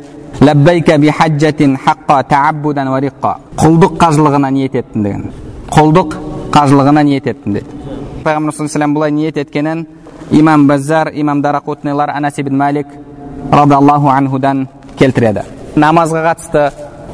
құлдық 3.57 3.97
қажылығына 4.01 4.51
ниет 4.53 4.75
еттім 4.75 5.03
деген 5.03 5.23
құлдық 5.73 6.17
қажылығына 6.53 7.03
ниет 7.03 7.27
еттім 7.27 7.57
деді 7.57 7.77
пайғамбар 8.23 8.53
саллаллаху 8.53 8.93
бұлай 8.97 9.11
ниет 9.11 9.37
еткенін 9.41 9.85
имам 10.31 10.67
баззар 10.67 11.11
имам 11.13 11.41
дарақутнилар 11.41 12.11
анас 12.15 12.37
ибн 12.37 12.57
малик 12.57 12.87
радиаллаху 13.51 14.09
анхудан 14.13 14.67
келтіреді 14.99 15.43
намазға 15.75 16.23
қатысты 16.29 16.69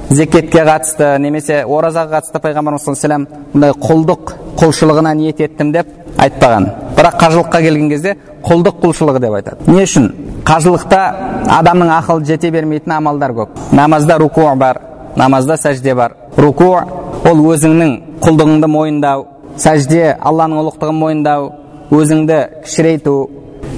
зекетке 0.09 0.65
қатысты 0.67 1.17
немесе 1.19 1.63
оразаға 1.63 2.19
қатысты 2.19 2.41
пайғамбарымыз 2.43 2.85
саллаллаху 2.85 3.27
бұндай 3.53 3.75
құлдық 3.87 4.33
құлшылығына 4.59 5.15
ниет 5.15 5.41
еттім 5.41 5.71
деп 5.71 5.87
айтпаған. 6.17 6.69
бірақ 6.97 7.19
қажылыққа 7.19 7.61
келген 7.61 7.89
кезде 7.89 8.15
құлдық 8.43 8.79
құлшылығы 8.83 9.19
деп 9.19 9.33
айтады. 9.33 9.57
Не 9.67 9.83
үшін? 9.83 10.11
Қажылықта 10.45 11.01
адамның 11.49 11.89
ақылы 11.99 12.25
жете 12.25 12.51
бермейтін 12.51 12.91
амалдар 12.91 13.31
көп. 13.31 13.49
Намазда 13.71 14.17
руку 14.17 14.41
бар 14.55 14.81
намазда 15.15 15.57
сәжде 15.57 15.95
бар. 15.95 16.15
Руку 16.37 16.75
ол 17.29 17.43
өзіңнің 17.53 17.93
құлдығыңды 18.21 18.67
мойындау 18.67 19.25
сәжде 19.57 20.15
алланың 20.19 20.63
ұлықтығын 20.63 20.97
мойындау 20.97 21.51
өзіңді 21.91 22.39
кішірейту 22.65 23.29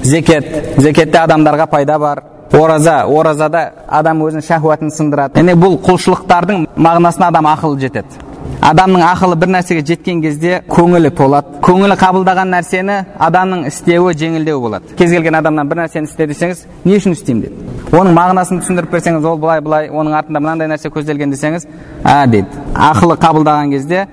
зекет. 0.02 0.46
Зекетте 0.78 1.18
адамдарға 1.18 1.66
пайда 1.66 1.98
бар. 1.98 2.22
Ораза 2.52 3.04
оразада 3.06 3.72
адам 3.88 4.22
өзінің 4.22 4.46
шахуатын 4.46 4.90
сындырады. 4.94 5.40
Яғни 5.40 5.56
бұл 5.60 5.76
құлшылықтардың 5.84 6.66
мағынасына 6.76 7.28
адам 7.32 7.50
ақылы 7.50 7.80
жетеді. 7.80 8.25
Адамның 8.66 9.02
ақылы 9.06 9.36
бір 9.38 9.52
нәрсеге 9.54 9.84
жеткен 9.86 10.22
кезде 10.22 10.62
көңілі 10.68 11.12
толады. 11.16 11.60
Көңілі 11.62 11.96
қабылдаған 12.00 12.50
нәрсені 12.56 12.98
адамның 13.28 13.66
істеуі 13.70 14.14
жеңілдеу 14.18 14.60
болады. 14.60 14.94
Кез 14.98 15.12
келген 15.12 15.38
адамнан 15.38 15.68
бір 15.68 15.84
нәрсені 15.84 16.10
істе 16.10 16.26
десеңіз 16.26 16.64
не 16.84 16.96
үшін 16.98 17.14
істеймін 17.14 17.46
дейді 17.46 17.76
оның 17.94 18.16
мағынасын 18.16 18.62
түсіндіріп 18.62 18.90
берсеңіз 18.90 19.26
ол 19.26 19.38
былай 19.38 19.60
былай 19.62 19.88
оның 19.88 20.16
артында 20.18 20.40
мынандай 20.42 20.66
нәрсе 20.72 20.90
көзделген 20.90 21.30
десеңіз 21.30 21.66
а 22.02 22.26
дейді 22.26 22.64
ақылы 22.74 23.14
қабылдаған 23.22 23.70
кезде 23.70 24.06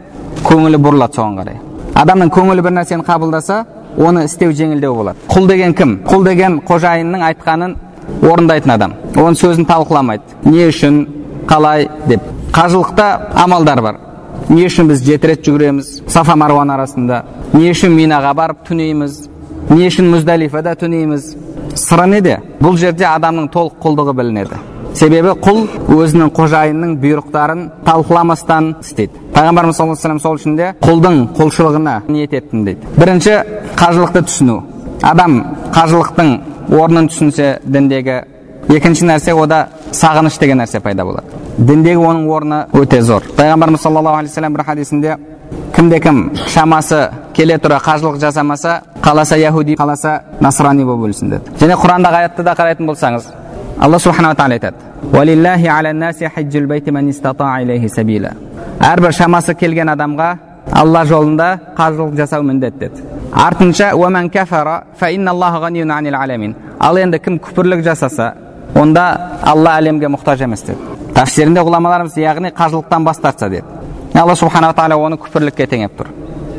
көңілі 0.46 0.78
бұрылады 0.84 1.17
соған 1.17 1.39
қарай. 1.39 1.58
Адамның 2.04 2.30
көңілі 2.34 2.65
бір 2.65 2.76
нәрсені 2.78 3.06
қабылдаса 3.08 3.63
оны 3.98 4.26
істеу 4.26 4.54
жеңілдеу 4.54 4.93
болады. 4.96 5.17
Құл 5.30 5.48
деген 5.48 5.74
кім? 5.74 6.00
Құл 6.06 6.24
деген 6.26 6.60
қожайынның 6.67 7.26
айтқанын 7.30 7.76
орындайтын 8.22 8.74
адам. 8.76 8.96
Оның 9.15 9.38
сөзін 9.39 9.67
талқыламайды. 9.69 10.24
Не 10.46 10.67
үшін? 10.69 11.06
Қалай? 11.48 11.89
деп. 12.08 12.22
Қажылықта 12.54 13.34
амалдар 13.36 13.82
бар. 13.82 14.00
Не 14.49 14.65
үшін 14.67 14.89
біз 14.91 15.03
жеті 15.06 15.27
рет 15.27 15.45
жүгіреміз 15.45 15.89
сафа 16.12 16.36
маруан 16.36 16.71
арасында. 16.73 17.23
Не 17.53 17.71
үшін 17.71 17.95
минаға 17.95 18.34
барып 18.36 18.65
түнейміз. 18.67 19.23
Не 19.69 19.88
үшін 19.88 20.12
мұздалифада 20.13 20.75
түнейміз. 20.79 21.34
Сыры 21.79 22.08
неде? 22.10 22.39
Бұл 22.62 22.77
жерде 22.77 23.08
адамның 23.10 23.49
толық 23.53 23.79
құлдығы 23.84 24.13
білінеді. 24.19 24.60
Себебі 24.93 25.34
құл 25.41 25.63
өзінің 25.89 26.29
қожайынның 26.38 26.97
бұйрықтарын 27.01 27.63
талқыламастан 27.88 28.75
істейді. 28.84 29.21
Пайғамбарымыз 29.34 29.79
саллаллаху 29.79 30.08
алейhi 30.08 30.21
сол 30.21 30.38
үшін 30.38 30.58
де 30.60 30.73
құлдың 30.84 31.17
құлшылығына 31.39 31.95
ниет 32.13 32.36
еттім 32.38 32.65
дейді. 32.67 32.91
Бірінші 32.99 33.39
қажылықты 33.79 34.21
түсіну. 34.27 34.60
Адам 35.01 35.39
қажылықтың 35.73 36.29
орнын 36.77 37.10
түсінсе 37.10 37.58
діндегі 37.65 38.19
екінші 38.69 39.10
нәрсе 39.10 39.34
ода 39.34 39.65
сағыныш 39.91 40.38
деген 40.39 40.62
нәрсе 40.62 40.79
пайда 40.79 41.06
болады. 41.06 41.42
Діндегі 41.58 42.02
оның 42.02 42.30
орны 42.34 42.60
өте 42.74 43.02
зор 43.06 43.24
пайғамбарымыз 43.38 43.82
саллаллаху 43.84 44.18
алейхи 44.18 44.32
вассалам 44.32 44.54
бір 44.54 44.63
хадисінде 44.66 45.18
кімде 45.76 46.00
кім 46.02 46.22
шамасы 46.50 47.10
келе 47.34 47.58
тұра 47.62 47.78
қажылық 47.84 48.18
жасамаса 48.22 48.82
қаласа 49.04 49.38
яхуди 49.38 49.76
қаласа 49.78 50.22
насрани 50.42 50.84
болып 50.84 51.12
өлсін 51.12 51.30
деді 51.36 51.44
және 51.62 51.78
құрандағы 51.78 52.24
аятты 52.24 52.44
да 52.44 52.56
қарайтын 52.58 52.89
болсаңыз 52.89 53.28
алла 53.80 54.00
субханала 54.00 54.36
тағала 54.36 54.54
айтады 54.54 54.78
әрбір 58.80 59.12
шамасы 59.13 59.54
келген 59.56 59.89
адамға 59.94 60.30
алла 60.72 61.06
жолында 61.06 61.60
қажылық 61.78 62.16
жасау 62.18 62.44
міндет 62.44 62.80
деді 62.80 63.04
артынша 63.34 63.92
ал 66.80 66.98
енді 66.98 67.20
кім 67.20 67.38
күпірлік 67.39 67.84
жасаса 67.84 68.34
онда 68.76 69.06
алла 69.42 69.78
әлемге 69.80 70.10
мұқтаж 70.12 70.44
емес 70.44 70.62
деді 70.68 70.92
тәфсирінде 71.13 71.62
ғұламаларымыз 71.62 72.17
яғни 72.17 72.52
қажылықтан 72.58 73.04
бас 73.06 73.17
тартса 73.21 73.49
деді 73.49 73.63
алла 74.13 74.36
субханала 74.36 74.73
тағала 74.73 74.97
оны 74.97 75.17
күпірлікке 75.21 75.67
теңеп 75.69 75.97
тұр 75.99 76.10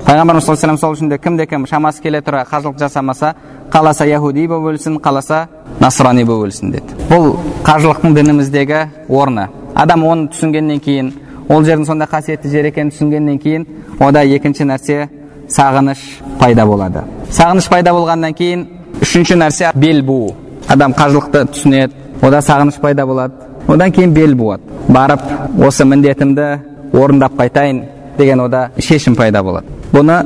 пайғамбарымыз 0.06 0.44
саллаллаху 0.46 0.80
сол 0.80 0.94
үшін 0.94 1.10
де 1.10 1.18
кімде 1.18 1.46
кім 1.46 1.66
шамасы 1.66 2.02
келе 2.02 2.20
тұра 2.22 2.44
қажылық 2.48 2.78
жасамаса 2.78 3.34
қаласа 3.72 4.06
яхуди 4.06 4.46
болып 4.46 4.74
өлсін 4.74 4.98
қаласа 5.02 5.46
насрани 5.80 6.24
болып 6.24 6.50
өлсін 6.50 6.74
деді 6.74 6.98
бұл 7.10 7.34
қажылықтың 7.66 8.14
дініміздегі 8.18 8.80
орны 9.08 9.48
адам 9.74 10.04
оны 10.04 10.28
түсінгеннен 10.34 10.80
кейін 10.84 11.12
ол 11.48 11.64
жердің 11.64 11.86
сондай 11.88 12.08
қасиетті 12.10 12.52
жер 12.52 12.68
екенін 12.70 12.92
түсінгеннен 12.92 13.38
кейін 13.42 13.66
ода 14.00 14.22
екінші 14.24 14.68
нәрсе 14.68 15.08
сағыныш 15.48 16.04
пайда 16.40 16.66
болады 16.66 17.04
сағыныш 17.30 17.68
пайда 17.72 17.92
болғаннан 17.96 18.36
кейін 18.36 18.68
үшінші 19.00 19.40
нәрсе 19.40 19.72
бел 19.74 20.02
буу 20.04 20.34
адам 20.68 20.92
қажылықты 20.96 21.46
түсінеді 21.52 22.22
ода 22.22 22.40
сағыныш 22.44 22.80
пайда 22.80 23.06
болады 23.06 23.53
одан 23.68 23.92
кейін 23.92 24.12
бел 24.14 24.34
буады 24.34 24.62
барып 24.88 25.20
осы 25.66 25.84
міндетімді 25.84 26.48
орындап 26.92 27.36
қайтайын 27.38 27.84
деген 28.18 28.40
ода 28.40 28.70
шешім 28.78 29.16
пайда 29.16 29.42
болады. 29.42 29.66
Бұны 29.92 30.18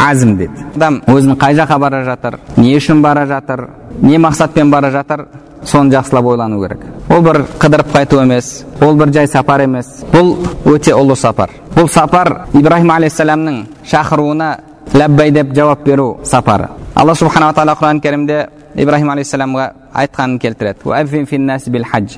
әзім 0.00 0.36
дейді. 0.38 0.66
Адам 0.76 1.00
өзінің 1.06 1.38
қай 1.40 1.56
жаққа 1.58 1.78
бара 1.78 2.04
жатыр 2.04 2.38
не 2.56 2.74
үшін 2.76 3.02
бара 3.02 3.26
жатыр 3.26 3.68
не 4.02 4.18
мақсатпен 4.18 4.70
бара 4.70 4.90
жатыр 4.90 5.26
соны 5.64 5.92
жақсылап 5.92 6.26
ойлану 6.26 6.60
керек. 6.62 6.84
Ол 7.08 7.22
бір 7.22 7.44
қыдырып 7.58 7.92
қайту 7.92 8.20
емес 8.22 8.64
ол 8.80 8.94
бір 8.94 9.12
жай 9.12 9.28
сапар 9.28 9.64
емес. 9.64 10.04
Бұл 10.12 10.36
өте 10.64 10.94
ұлы 10.94 11.16
сапар. 11.16 11.50
Бұл 11.74 11.88
сапар 11.88 12.46
ибраһим 12.52 12.90
алейхисаламның 12.90 13.64
шақыруына 13.90 14.50
ләббай 14.94 15.30
деп 15.30 15.54
жауап 15.54 15.84
беру 15.84 16.18
сапары. 16.24 16.68
Алла 16.94 17.14
субханала 17.14 17.52
тағала 17.52 17.76
құран 17.80 18.00
кәрімде 18.00 18.48
ибраһим 18.76 19.10
алейхисаламға 19.10 19.66
айтқанын 19.94 20.38
келтіреді 20.42 20.90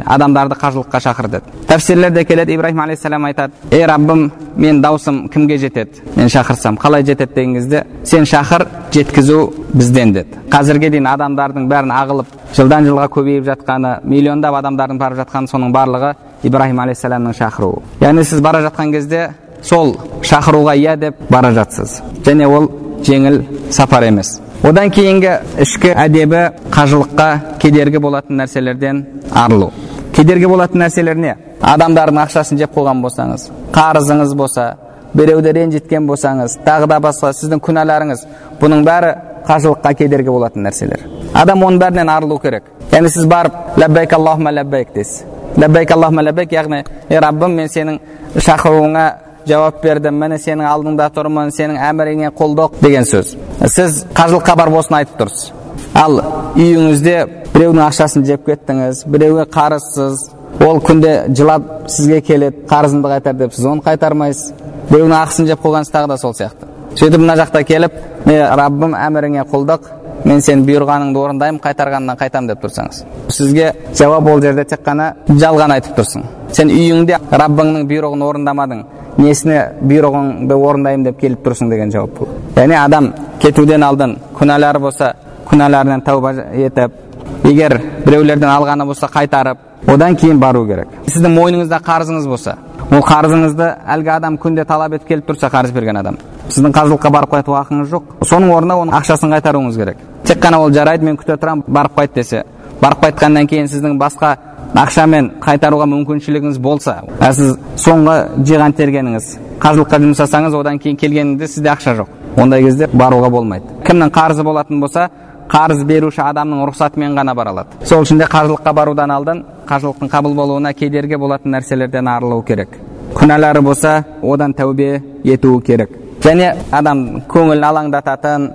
адамдарды 0.07 0.55
қажылыққа 0.57 1.01
шақыр 1.05 1.29
деді 1.29 1.67
тәфсирлерде 1.69 2.25
келеді 2.25 2.55
ибраһим 2.55 2.81
алейхисалам 2.81 3.25
айтады 3.25 3.53
ей 3.71 3.85
раббым 3.87 4.33
мен 4.57 4.81
даусым 4.81 5.29
кімге 5.29 5.59
жетеді 5.59 6.03
мен 6.17 6.29
шақырсам 6.29 6.79
қалай 6.79 7.05
жетеді 7.05 7.35
деген 7.35 7.55
кезде 7.55 7.85
сен 8.05 8.25
шақыр 8.25 8.67
жеткізу 8.93 9.53
бізден 9.75 10.13
деді 10.13 10.39
қазірге 10.51 10.91
дейін 10.91 11.07
адамдардың 11.13 11.69
бәрін 11.69 11.93
ағылып 11.93 12.27
жылдан 12.57 12.87
жылға 12.89 13.09
көбейіп 13.17 13.45
жатқаны 13.51 13.99
миллиондап 14.05 14.55
адамдардың 14.63 14.99
барып 14.99 15.21
жатқаны 15.25 15.51
соның 15.53 15.73
барлығы 15.77 16.15
ибраһим 16.43 16.81
алейхисаламның 16.87 17.37
шақыруы 17.37 17.83
яғни 18.01 18.25
сіз 18.25 18.41
бара 18.41 18.63
жатқан 18.65 18.93
кезде 18.93 19.29
сол 19.63 19.97
шақыруға 20.23 20.77
иә 20.77 20.97
деп 20.97 21.17
бара 21.31 21.53
жатсыз 21.53 22.01
және 22.25 22.47
ол 22.47 22.71
жеңіл 23.05 23.43
сапар 23.71 24.09
емес 24.09 24.41
одан 24.67 24.91
кейінгі 24.91 25.33
ішкі 25.63 25.93
әдебі 25.95 26.41
қажылыққа 26.75 27.27
кедергі 27.63 28.01
болатын 28.03 28.41
нәрселерден 28.41 29.03
арылу. 29.31 29.71
Кедергі 30.17 30.49
болатын 30.51 30.83
нәрселер 30.83 31.19
не? 31.21 31.37
Адамдардың 31.63 32.19
ақшасын 32.25 32.59
жеп 32.59 32.75
қойған 32.75 33.03
болсаңыз 33.05 33.47
қарызыңыз 33.77 34.35
болса 34.37 34.67
біреуді 35.15 35.53
ренжіткен 35.55 36.09
болсаңыз 36.09 36.59
тағы 36.67 36.91
да 36.91 36.99
басқа 37.05 37.31
сіздің 37.39 37.63
күнәларыңыз 37.69 38.27
бұның 38.61 38.83
бәрі 38.89 39.15
қажылыққа 39.47 39.95
кедергі 40.03 40.35
болатын 40.35 40.67
нәрселер. 40.67 41.07
Адам 41.35 41.63
оның 41.63 41.81
бәрінен 41.85 42.11
арылу 42.11 42.41
керек. 42.43 42.65
Яғни 42.91 43.13
сіз 43.13 43.27
барып 43.31 43.79
ләббайк 43.79 44.13
аллахума 44.19 44.51
ләббайк 44.57 44.95
дейсіз 44.95 45.25
ләббайк 45.57 45.93
аллахума 45.95 46.23
ләббайк 46.23 46.53
яғни 46.53 46.83
ей 47.11 47.21
раббым 47.21 47.55
мен 47.57 47.69
сенің 47.69 48.01
шақыруыңа 48.37 49.07
жауап 49.47 49.83
бердім 49.83 50.19
міне 50.21 50.39
сенің 50.43 50.67
алдыңда 50.71 51.09
тұрмын 51.15 51.53
сенің 51.55 51.79
әміріңе 51.89 52.31
құлдық 52.37 52.79
деген 52.83 53.07
сөз. 53.07 53.35
Сіз 53.73 54.05
қажылыққа 54.17 54.57
барып 54.59 54.79
осыны 54.81 55.01
айтып 55.01 55.21
тұрсыз. 55.21 55.51
Ал 55.97 56.21
үйіңізде 56.57 57.17
біреудің 57.55 57.83
ақшасын 57.87 58.27
жеп 58.27 58.47
кеттіңіз 58.47 59.05
біреуге 59.11 59.47
қарызсыз 59.57 60.29
ол 60.67 60.81
күнде 60.85 61.13
жылап 61.35 61.91
сізге 61.91 62.21
келеді 62.21 62.67
қарызымды 62.71 63.13
қайтар 63.17 63.37
деп 63.37 63.55
сіз 63.55 63.69
оны 63.73 63.85
қайтармайсыз. 63.87 64.55
Біреудің 64.91 65.19
ақысын 65.21 65.51
жеп 65.51 65.63
қойғансыз 65.65 65.95
тағы 65.95 66.13
да 66.15 66.19
сол 66.19 66.35
сияқты. 66.35 66.71
Сөйтіп 66.97 67.23
мына 67.23 67.37
жақта 67.39 67.63
келіп 67.67 68.01
е 68.31 68.41
раббым 68.57 68.97
әміріңе 68.99 69.47
құлдық 69.53 69.93
мен 70.25 70.41
сенің 70.41 70.65
бұйырғаныңды 70.67 71.23
орындаймын 71.23 71.63
қайтарғаннан 71.63 72.19
қайтамын 72.19 72.49
деп 72.51 72.65
тұрсаңыз 72.65 73.05
сізге 73.29 73.73
жауап 73.99 74.27
ол 74.31 74.41
жерде 74.41 74.65
тек 74.65 74.83
қана 74.85 75.13
жалған 75.29 75.75
айтып 75.77 75.99
тұрсың. 75.99 76.25
Сен 76.53 76.71
үйіңде 76.71 77.19
раббыңның 77.31 77.87
бұйрығын 77.91 78.23
орындамадың. 78.25 78.85
Несіне 79.19 79.61
бұйрығыңды 79.83 80.57
орындаймын 80.69 81.07
деп 81.09 81.21
келіп 81.21 81.45
тұрсың 81.47 81.71
деген 81.73 81.93
жауап 81.95 82.19
бұл 82.19 82.33
яғни 82.57 82.77
адам 82.81 83.13
кетуден 83.41 83.83
алдын 83.87 84.17
күнәлары 84.37 84.81
болса 84.83 85.13
күнәларынан 85.49 86.05
тәуба 86.05 86.33
етіп 86.67 87.47
егер 87.49 87.79
біреулерден 88.05 88.49
алғаны 88.51 88.87
болса 88.87 89.09
қайтарып 89.13 89.91
одан 89.93 90.17
кейін 90.17 90.41
бару 90.41 90.67
керек 90.67 90.89
сіздің 91.07 91.37
мойныңызда 91.37 91.81
қарызыңыз 91.87 92.27
болса 92.29 92.57
ол 92.91 93.03
қарызыңызды 93.07 93.71
әлгі 93.97 94.13
адам 94.17 94.37
күнде 94.43 94.65
талап 94.67 94.93
етіп 94.99 95.09
келіп 95.09 95.31
тұрса 95.31 95.51
қарыз 95.53 95.73
берген 95.75 95.97
адам 96.03 96.19
сіздің 96.49 96.75
қажылыққа 96.77 97.13
барып 97.15 97.33
қайтуға 97.35 97.63
ақыңыз 97.65 97.89
жоқ 97.91 98.27
соның 98.31 98.53
орнына 98.55 98.77
оның 98.83 98.99
ақшасын 99.01 99.33
қайтаруыңыз 99.35 99.79
керек 99.81 100.03
тек 100.25 100.43
қана 100.43 100.61
ол 100.63 100.73
жарайды 100.75 101.05
мен 101.05 101.17
күте 101.19 101.39
тұрамын 101.39 101.65
барып 101.67 101.99
қайт 101.99 102.15
десе 102.15 102.45
барып 102.83 103.05
қайтқаннан 103.05 103.49
кейін 103.51 103.71
сіздің 103.73 103.99
басқа 103.99 104.37
ақшамен 104.77 105.31
қайтаруға 105.41 105.87
мүмкіншілігіңіз 105.93 106.59
болса 106.61 106.99
сіз 107.21 107.57
соңғы 107.81 108.17
жиған 108.47 108.75
тергеніңіз 108.77 109.29
қажылыққа 109.63 110.01
жұмсасаңыз 110.03 110.57
одан 110.59 110.79
кейін 110.83 110.99
келгеніңізде 111.01 111.49
сізде 111.49 111.71
ақша 111.73 111.95
жоқ. 112.01 112.11
Ондай 112.37 112.63
кезде 112.63 112.89
баруға 112.93 113.31
болмайды. 113.33 113.65
Кімнің 113.87 114.11
қарызы 114.13 114.45
болатын 114.45 114.81
болса 114.81 115.09
қарыз 115.49 115.85
беруші 115.89 116.21
адамның 116.27 116.67
рұқсатымен 116.69 117.17
ғана 117.17 117.35
бара 117.35 117.55
алады. 117.55 117.79
Сол 117.85 118.05
үшін 118.05 118.19
де 118.21 118.29
қажылыққа 118.29 118.75
барудан 118.75 119.11
алдын 119.11 119.45
қажылықтың 119.69 120.11
қабыл 120.13 120.35
болуына 120.35 120.75
кедергі 120.75 121.17
болатын 121.17 121.57
нәрселерден 121.57 122.11
арылу 122.11 122.43
керек. 122.43 122.77
Күнәлары 123.15 123.63
болса 123.63 124.05
одан 124.23 124.53
тәубе 124.53 125.01
етуі 125.25 125.63
керек. 125.65 125.91
Және 126.21 126.53
адам 126.73 127.23
көңілін 127.31 127.65
алаңдататын 127.71 128.51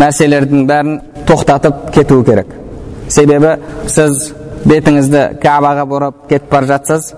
нәрселердің 0.00 0.66
бәрін 0.70 1.00
тоқтатып 1.26 1.90
кетуі 1.92 2.24
керек. 2.24 2.46
Себебі 3.08 3.56
сіз 3.86 4.32
бетіңізді 4.64 5.28
кабаға 5.42 5.84
бұрып 5.90 6.26
кетіп 6.30 6.50
бара 6.50 6.72
жатсыз 6.72 7.12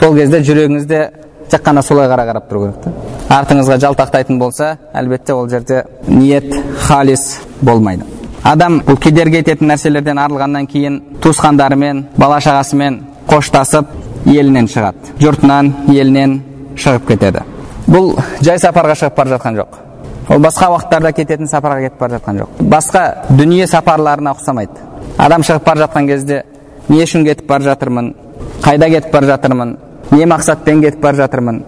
сол 0.00 0.16
кезде 0.16 0.42
жүрегіңізде 0.44 1.02
тек 1.50 1.64
қана 1.64 1.82
солай 1.82 2.08
қарай 2.10 2.28
қарап 2.28 2.48
тұру 2.50 2.66
керек 2.66 2.84
та 2.84 3.12
артыңызға 3.32 3.78
жалтақтайтын 3.86 4.38
болса 4.40 4.76
әлбетте 4.94 5.34
ол 5.34 5.48
жерде 5.48 5.84
ниет 6.08 6.52
халис 6.86 7.40
болмайды. 7.62 8.04
Адам 8.42 8.80
бұл 8.82 8.98
кедергі 9.00 9.40
ететін 9.40 9.70
нәрселерден 9.70 10.18
арылғаннан 10.18 10.66
кейін 10.66 10.98
туысқандарымен 11.22 12.04
бала 12.18 12.40
шағасымен 12.42 12.98
қоштасып 13.30 13.92
елінен 14.26 14.68
шығады. 14.68 15.14
Жұртынан 15.22 15.72
елінен 15.94 16.40
шығып 16.76 17.06
кетеді. 17.12 17.44
Бұл 17.86 18.16
жай 18.42 18.58
сапарға 18.58 18.98
шығып 18.98 19.16
бара 19.16 19.36
жатқан 19.36 19.60
жоқ. 19.62 19.78
Ол 20.28 20.42
басқа 20.42 20.72
уақыттарда 20.74 21.12
кететін 21.16 21.48
сапарға 21.50 21.86
кетіп 21.86 22.00
бара 22.00 22.18
жатқан 22.18 22.42
жоқ. 22.42 22.60
Басқа 22.74 23.04
дүние 23.30 23.66
сапарларына 23.70 24.34
ұқсамайды. 24.34 24.82
Адам 25.18 25.46
шығып 25.46 25.64
бара 25.66 25.86
жатқан 25.86 26.10
кезде 26.10 26.42
не 26.88 27.02
үшін 27.02 27.24
кетіп 27.26 27.46
бара 27.48 27.64
жатырмын 27.70 28.14
қайда 28.62 28.88
кетіп 28.90 29.12
бара 29.12 29.26
жатырмын 29.34 29.76
не 30.10 30.26
мақсатпен 30.26 30.82
кетіп 30.82 31.00
бара 31.02 31.22
жатырмын 31.22 31.62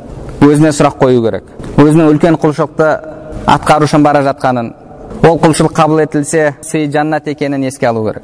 өзіне 0.44 0.72
сұрақ 0.77 0.98
қою 1.00 1.22
керек. 1.24 1.44
Өзінің 1.81 2.11
үлкен 2.12 2.37
құлшылықты 2.40 2.88
атқару 3.46 3.88
үшін 3.88 4.05
бара 4.05 4.22
жатқанын 4.27 4.72
ол 5.24 5.38
құлшылық 5.40 5.72
қабыл 5.74 6.03
етілсе 6.05 6.55
сый 6.62 6.90
жаннат 6.92 7.29
екенін 7.29 7.64
еске 7.64 7.88
алу 7.88 8.05
керек. 8.07 8.22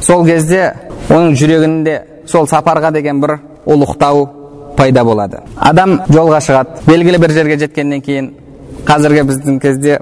Сол 0.00 0.24
кезде 0.26 0.72
оның 1.08 1.34
жүрегінде 1.34 2.00
сол 2.26 2.46
сапарға 2.46 2.92
деген 2.92 3.20
бір 3.20 3.38
ұлықтау 3.66 4.26
пайда 4.76 5.04
болады. 5.04 5.40
Адам 5.56 6.00
жолға 6.08 6.40
шығады 6.44 6.86
белгілі 6.86 7.18
бір 7.18 7.34
жерге 7.34 7.58
жеткеннен 7.58 8.02
кейін 8.02 8.32
қазіргі 8.86 9.26
біздің 9.30 9.60
кезде 9.62 10.00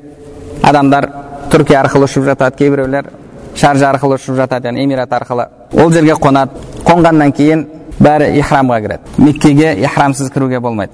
адамдар 0.62 1.08
түркия 1.52 1.84
арқылы 1.84 2.08
ұшып 2.08 2.26
жатады 2.28 2.58
кейбіреулер. 2.58 3.10
Шаржа 3.54 3.90
арқылы 3.92 4.18
ұшып 4.18 4.36
жатады 4.38 4.68
яғни 4.68 4.84
эмират 4.84 5.12
арқылы 5.12 5.48
ол 5.72 5.92
жерге 5.92 6.16
қонады 6.20 6.62
қонғаннан 6.84 7.32
кейін 7.36 7.66
бәрі 8.00 8.30
ихрамға 8.40 8.80
кіреді 8.84 9.24
меккеге 9.24 9.74
ихрамсыз 9.84 10.30
кіруге 10.34 10.60
болмайды 10.60 10.92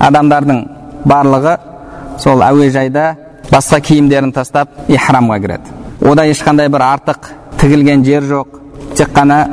адамдардың 0.00 0.64
барлығы 1.04 1.56
сол 2.22 2.42
әуежайда 2.42 3.06
басқа 3.50 3.80
киімдерін 3.80 4.32
тастап 4.32 4.68
ихрамға 4.88 5.38
кіреді 5.44 6.08
ода 6.10 6.26
ешқандай 6.26 6.68
бір 6.72 6.86
артық 6.88 7.30
тігілген 7.60 8.04
жер 8.04 8.26
жоқ 8.26 8.58
тек 8.96 9.12
қана 9.14 9.44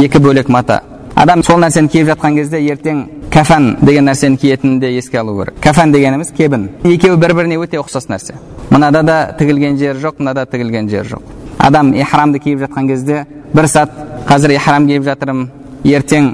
екі 0.00 0.18
бөлек 0.18 0.48
мата 0.48 0.80
адам 1.14 1.42
сол 1.44 1.60
нәрсені 1.60 1.90
киіп 1.92 2.08
жатқан 2.14 2.38
кезде 2.38 2.62
ертең 2.72 3.02
кәфан 3.30 3.74
деген 3.84 4.08
нәрсені 4.08 4.38
киетінін 4.40 4.78
де 4.80 4.94
еске 4.96 5.20
алу 5.20 5.36
керек 5.38 5.60
кәфан 5.64 5.92
дегеніміз 5.92 6.32
кебін 6.36 6.68
екеуі 6.84 7.20
бір 7.20 7.34
біріне 7.36 7.60
өте 7.60 7.78
ұқсас 7.82 8.08
нәрсе 8.08 8.38
мынада 8.70 9.02
да 9.02 9.18
тігілген 9.38 9.76
жер 9.78 10.00
жоқ 10.00 10.18
мынада 10.18 10.46
тігілген 10.46 10.88
жер 10.88 11.06
жоқ 11.12 11.39
адам 11.60 11.92
ихрамды 11.94 12.40
киіп 12.40 12.64
жатқан 12.64 12.88
кезде 12.88 13.24
бір 13.54 13.68
сәт 13.68 13.92
қазір 14.28 14.56
ихрам 14.56 14.86
киіп 14.88 15.04
жатырмын 15.04 15.50
ертең 15.84 16.30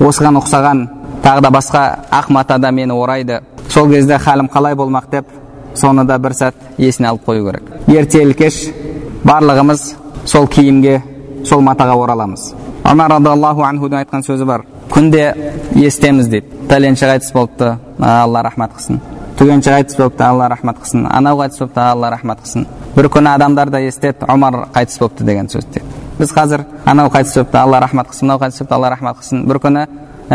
осыған 0.00 0.40
ұқсаған 0.42 0.82
тағы 1.24 1.42
да 1.42 1.50
басқа 1.50 1.82
ақ 2.10 2.30
матада 2.30 2.70
мені 2.70 2.92
орайды 2.92 3.40
сол 3.68 3.88
кезде 3.90 4.18
халім 4.18 4.48
қалай 4.52 4.74
болмақ 4.74 5.10
деп 5.10 5.26
соны 5.74 6.04
да 6.06 6.18
бір 6.18 6.36
сәт 6.36 6.54
есіне 6.78 7.08
алып 7.08 7.26
қою 7.26 7.46
керек 7.48 7.70
ертелі 7.88 8.34
кеш 8.34 8.60
барлығымыз 9.24 9.88
сол 10.24 10.46
киімге 10.46 11.00
сол 11.44 11.64
матаға 11.64 11.96
ораламыз 12.04 12.52
омар 12.84 13.10
радиаллаху 13.16 13.64
анхудың 13.66 14.04
айтқан 14.04 14.24
сөзі 14.26 14.44
бар 14.44 14.66
күнде 14.92 15.32
естеміз 15.74 16.28
дейді 16.28 16.66
пәленше 16.70 17.08
қайтыс 17.10 17.32
болыпты 17.34 17.76
алла 17.98 18.42
рахмат 18.42 18.76
қылсын 18.76 19.00
түгенше 19.36 19.70
қайтыс 19.70 19.98
болыпты 19.98 20.24
алла 20.24 20.48
рахмат 20.48 20.78
қылсын 20.80 21.06
анау 21.10 21.40
қайтыс 21.42 21.58
болыпты 21.60 21.80
алла 21.80 22.10
рахмат 22.10 22.40
қылсын 22.40 22.66
бір 22.96 23.08
күні 23.12 23.34
адамдар 23.34 23.70
да 23.70 23.80
естеді 23.84 24.24
омар 24.32 24.68
қайтыс 24.74 24.98
болыпты 24.98 25.24
деген 25.24 25.50
сөзді 25.52 25.82
біз 26.18 26.32
қазір 26.32 26.64
анау 26.84 27.10
қайтыс 27.12 27.34
болыпты 27.36 27.58
алла 27.58 27.80
рахмат 27.80 28.08
қылсын 28.08 28.24
мынау 28.24 28.40
қайтыс 28.40 28.58
болыпты 28.62 28.74
алла 28.74 28.90
рахмат 28.90 29.18
қылсын 29.20 29.44
бір 29.46 29.60
күні 29.66 29.86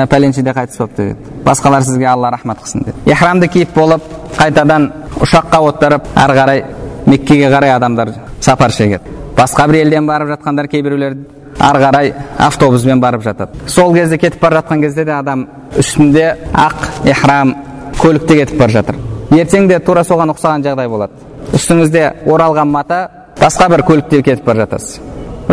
пәленше 0.10 0.44
де 0.44 0.54
қайтыс 0.54 0.78
болыпты 0.78 1.08
деді 1.08 1.42
басқалар 1.46 1.82
сізге 1.82 2.06
алла 2.06 2.30
рахмат 2.32 2.62
қылсын 2.62 2.86
деді 2.86 3.12
ихрамды 3.12 3.48
киіп 3.48 3.74
болып 3.76 4.06
қайтадан 4.38 4.92
ұшаққа 5.18 5.64
отырып 5.72 6.08
ары 6.16 6.38
қарай 6.38 6.64
меккеге 7.06 7.50
қарай 7.50 7.74
адамдар 7.76 8.14
сапар 8.40 8.72
шегеді 8.72 9.18
басқа 9.36 9.68
бір 9.68 9.82
елден 9.82 10.08
барып 10.08 10.30
жатқандар 10.36 10.70
кейбіреулер 10.70 11.18
ары 11.60 11.82
қарай 11.84 12.14
автобуспен 12.38 13.02
барып 13.02 13.24
жатады 13.26 13.68
сол 13.68 13.94
кезде 13.94 14.18
кетіп 14.18 14.42
бара 14.42 14.62
жатқан 14.62 14.82
кезде 14.82 15.06
де 15.06 15.12
адам 15.12 15.48
үстінде 15.78 16.36
ақ 16.54 17.10
ихрам 17.10 17.56
көлікте 18.02 18.40
кетіп 18.42 18.58
бара 18.60 18.72
жатыр. 18.72 18.98
Ертең 19.32 19.68
де 19.70 19.80
тура 19.80 20.04
соған 20.04 20.34
ұқсаған 20.34 20.66
жағдай 20.66 20.90
болады. 20.90 21.14
Үстіңізде 21.54 22.08
оралған 22.26 22.72
мата 22.74 23.02
басқа 23.40 23.70
бір 23.72 23.86
көлікте 23.88 24.22
кетіп 24.26 24.46
бара 24.46 24.66
жатасыз. 24.66 25.00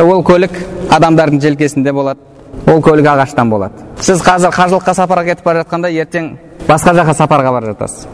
Ол 0.01 0.23
көлік 0.25 0.57
адамдардың 0.95 1.43
желкесінде 1.45 1.93
болады 1.93 2.21
ол 2.67 2.83
көлік 2.83 3.07
ағаштан 3.13 3.51
болады. 3.51 3.85
Сіз 4.01 4.23
қазір 4.25 4.53
қажылыққа 4.55 4.95
сапарға 4.97 5.25
кетіп 5.33 5.45
бара 5.45 5.63
жатқанда 5.65 5.91
ертең 6.03 6.31
басқа 6.69 6.95
жаққа 6.99 7.15
сапарға 7.19 7.53
бара 7.53 7.73
жатасыз. 7.73 8.07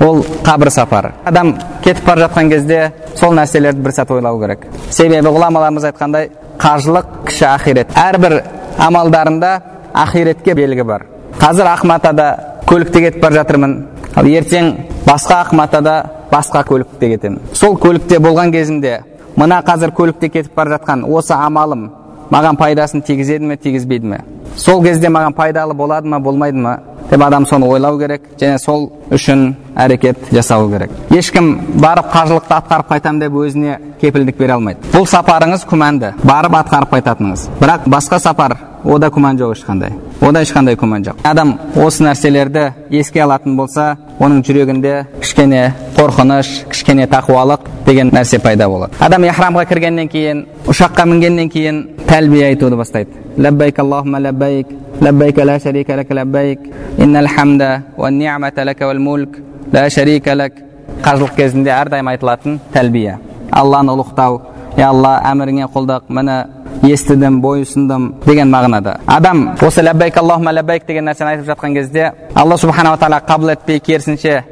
Ол 0.00 0.22
қабір 0.44 0.70
сапары. 0.70 1.12
Адам 1.24 1.54
кетіп 1.84 2.04
бара 2.06 2.26
жатқан 2.26 2.50
кезде 2.50 2.92
сол 3.16 3.34
нәрселерді 3.36 3.82
бір 3.84 3.94
сәт 3.96 4.12
ойлау 4.14 4.40
керек. 4.40 4.66
Себебі 4.90 5.28
ғұламаларымыз 5.28 5.88
айтқандай 5.90 6.30
қажылық 6.60 7.24
кіші 7.28 7.46
ақирет. 7.50 7.94
Әрбір 7.94 8.40
амалдарында 8.78 9.52
ақиретке 9.94 10.54
белгі 10.54 10.84
бар. 10.88 11.06
Қазір 11.40 11.68
ақматада 11.74 12.28
көлікте 12.70 13.00
кетіп 13.02 13.22
бара 13.22 13.40
жатырмын. 13.40 13.72
Ал 14.14 14.26
ертең 14.30 14.68
басқа 15.02 15.40
ақматада 15.44 15.94
басқа 16.30 16.62
көлікте 16.68 17.08
кетемін. 17.16 17.40
Сол 17.52 17.74
көлікте 17.74 18.20
болған 18.22 18.52
кезімде 18.54 19.00
мына 19.36 19.58
қазір 19.66 19.90
көлікте 19.96 20.30
кетіп 20.30 20.54
бара 20.54 20.76
жатқан 20.76 21.02
осы 21.02 21.34
амалым 21.34 21.88
маған 22.30 22.58
пайдасын 22.60 23.02
тигізеді 23.02 23.50
ме 23.50 23.56
тигізбейді 23.56 24.06
ме? 24.06 24.20
Сол 24.56 24.84
кезде 24.84 25.10
маған 25.10 25.34
пайдалы 25.34 25.74
болады 25.74 26.08
ма 26.08 26.20
болмайды 26.20 26.58
ма? 26.58 26.78
Деп 27.10 27.22
адам 27.26 27.46
соны 27.46 27.66
ойлау 27.66 27.98
керек 27.98 28.22
және 28.38 28.58
сол 28.58 28.90
үшін 29.10 29.54
әрекет 29.76 30.30
жасау 30.32 30.70
керек 30.70 30.90
ешкім 31.10 31.52
барып 31.82 32.10
қажылықты 32.14 32.56
атқарып 32.60 32.90
қайтамын 32.94 33.20
деп 33.24 33.38
өзіне 33.42 33.78
кепілдік 34.00 34.38
бере 34.38 34.54
алмайды 34.56 34.92
бұл 34.94 35.06
сапарыңыз 35.10 35.66
күмәнді 35.70 36.14
барып 36.22 36.58
атқарып 36.62 36.94
қайтатыныңыз 36.94 37.48
бірақ 37.60 37.88
басқа 37.90 38.20
сапар 38.22 38.56
ода 38.84 39.10
күмән 39.12 39.38
жоқ 39.40 39.56
ешқандай 39.56 39.92
ода 40.20 40.42
ешқандай 40.44 40.76
күмән 40.80 41.04
жоқ 41.04 41.24
адам 41.28 41.56
осы 41.76 42.04
нәрселерді 42.06 42.70
еске 42.90 43.22
алатын 43.24 43.56
болса 43.56 43.96
оның 44.20 44.44
жүрегінде 44.46 44.94
кішкене 45.20 45.62
қорқыныш 45.98 46.52
кішкене 46.70 47.06
тақуалық 47.10 47.66
деген 47.86 48.12
нәрсе 48.14 48.40
пайда 48.40 48.68
болады 48.68 48.96
адам 49.00 49.26
ихрамға 49.28 49.66
кіргеннен 49.68 50.08
кейін 50.08 50.44
ұшаққа 50.68 51.06
мінгеннен 51.12 51.50
кейін 51.52 51.82
тәлбие 52.08 52.46
айтуды 52.50 52.76
бастайды 52.80 53.19
лаббайк 53.37 53.79
аллахума 53.79 54.19
лаббайк 54.19 54.67
لبيك 55.01 55.39
لا 55.39 55.57
شريك 55.57 55.89
لك 55.89 56.11
لبيك 56.11 56.59
إن 57.03 57.15
الحمد 57.15 57.81
والنعمة 57.97 58.57
لك 58.57 58.81
والملك 58.81 59.33
لا 59.73 59.89
شريك 59.89 60.27
لك 60.27 60.65
қажылық 61.05 61.35
кезінде 61.37 61.71
әрдайым 61.73 62.07
айтылатын 62.09 62.59
тәлбия 62.73 63.17
алланы 63.51 63.93
ұлықтау 63.93 64.37
е 64.77 64.83
алла 64.85 65.17
әміріңе 65.31 65.67
құлдық 65.73 66.07
міне 66.13 66.37
естідім 66.85 67.39
бойұсындым 67.43 68.07
деген 68.25 68.49
мағынада 68.53 68.99
адам 69.05 69.43
осы 69.65 69.83
ләббайк 69.85 70.17
аллахума 70.21 70.53
ләббайк 70.55 70.87
деген 70.87 71.09
нәрсені 71.09 71.35
айтып 71.35 71.49
жатқан 71.51 71.75
кезде 71.77 72.11
алла 72.33 72.57
субханала 72.57 72.97
тағала 73.01 73.21
қабыл 73.27 73.53
етпей 73.53 73.79
керісінше 73.79 74.43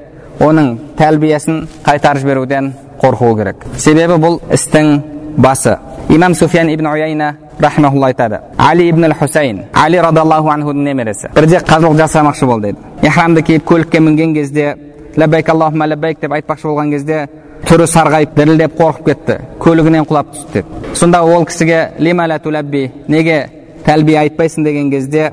оның 0.41 0.75
тәлбиесін 0.99 1.63
қайтарып 1.85 2.25
жіберуден 2.25 2.73
қорқу 3.01 3.33
керек 3.37 3.65
себебі 3.77 4.19
бұл 4.21 4.39
істің 4.53 4.97
басы 5.37 5.77
имам 6.09 6.35
суфиян 6.35 6.69
ибн 6.73 6.91
уяйна 6.93 7.35
рахмаулла 7.60 8.06
айтады 8.06 8.40
али 8.56 8.88
ибн 8.88 9.12
хусейн 9.12 9.64
али 9.72 9.98
радиаллаху 9.98 10.48
анхудың 10.48 10.84
немересі 10.84 11.28
бірде 11.34 11.58
қажылық 11.58 11.98
жасамақшы 12.02 12.46
болды 12.46 12.72
дейді 12.72 13.08
ихрамды 13.08 13.42
киіп 13.42 13.64
көлікке 13.64 14.00
мінген 14.00 14.34
кезде 14.34 14.76
ләббайк 15.16 15.48
аллахума 15.48 15.86
ләббайк 15.86 16.20
деп 16.20 16.32
айтпақшы 16.32 16.68
болған 16.68 16.90
кезде 16.90 17.26
түрі 17.66 17.86
сарғайып 17.90 18.36
дірілдеп 18.36 18.78
қорқып 18.78 19.10
кетті 19.10 19.38
көлігінен 19.60 20.06
құлап 20.08 20.32
түсті 20.34 20.62
деді 20.62 20.94
сонда 20.94 21.22
ол 21.22 21.44
кісіге 21.44 21.90
лима 21.98 22.26
неге 23.08 23.48
тәлбие 23.84 24.18
айтпайсың 24.20 24.64
деген 24.64 24.90
кезде 24.90 25.32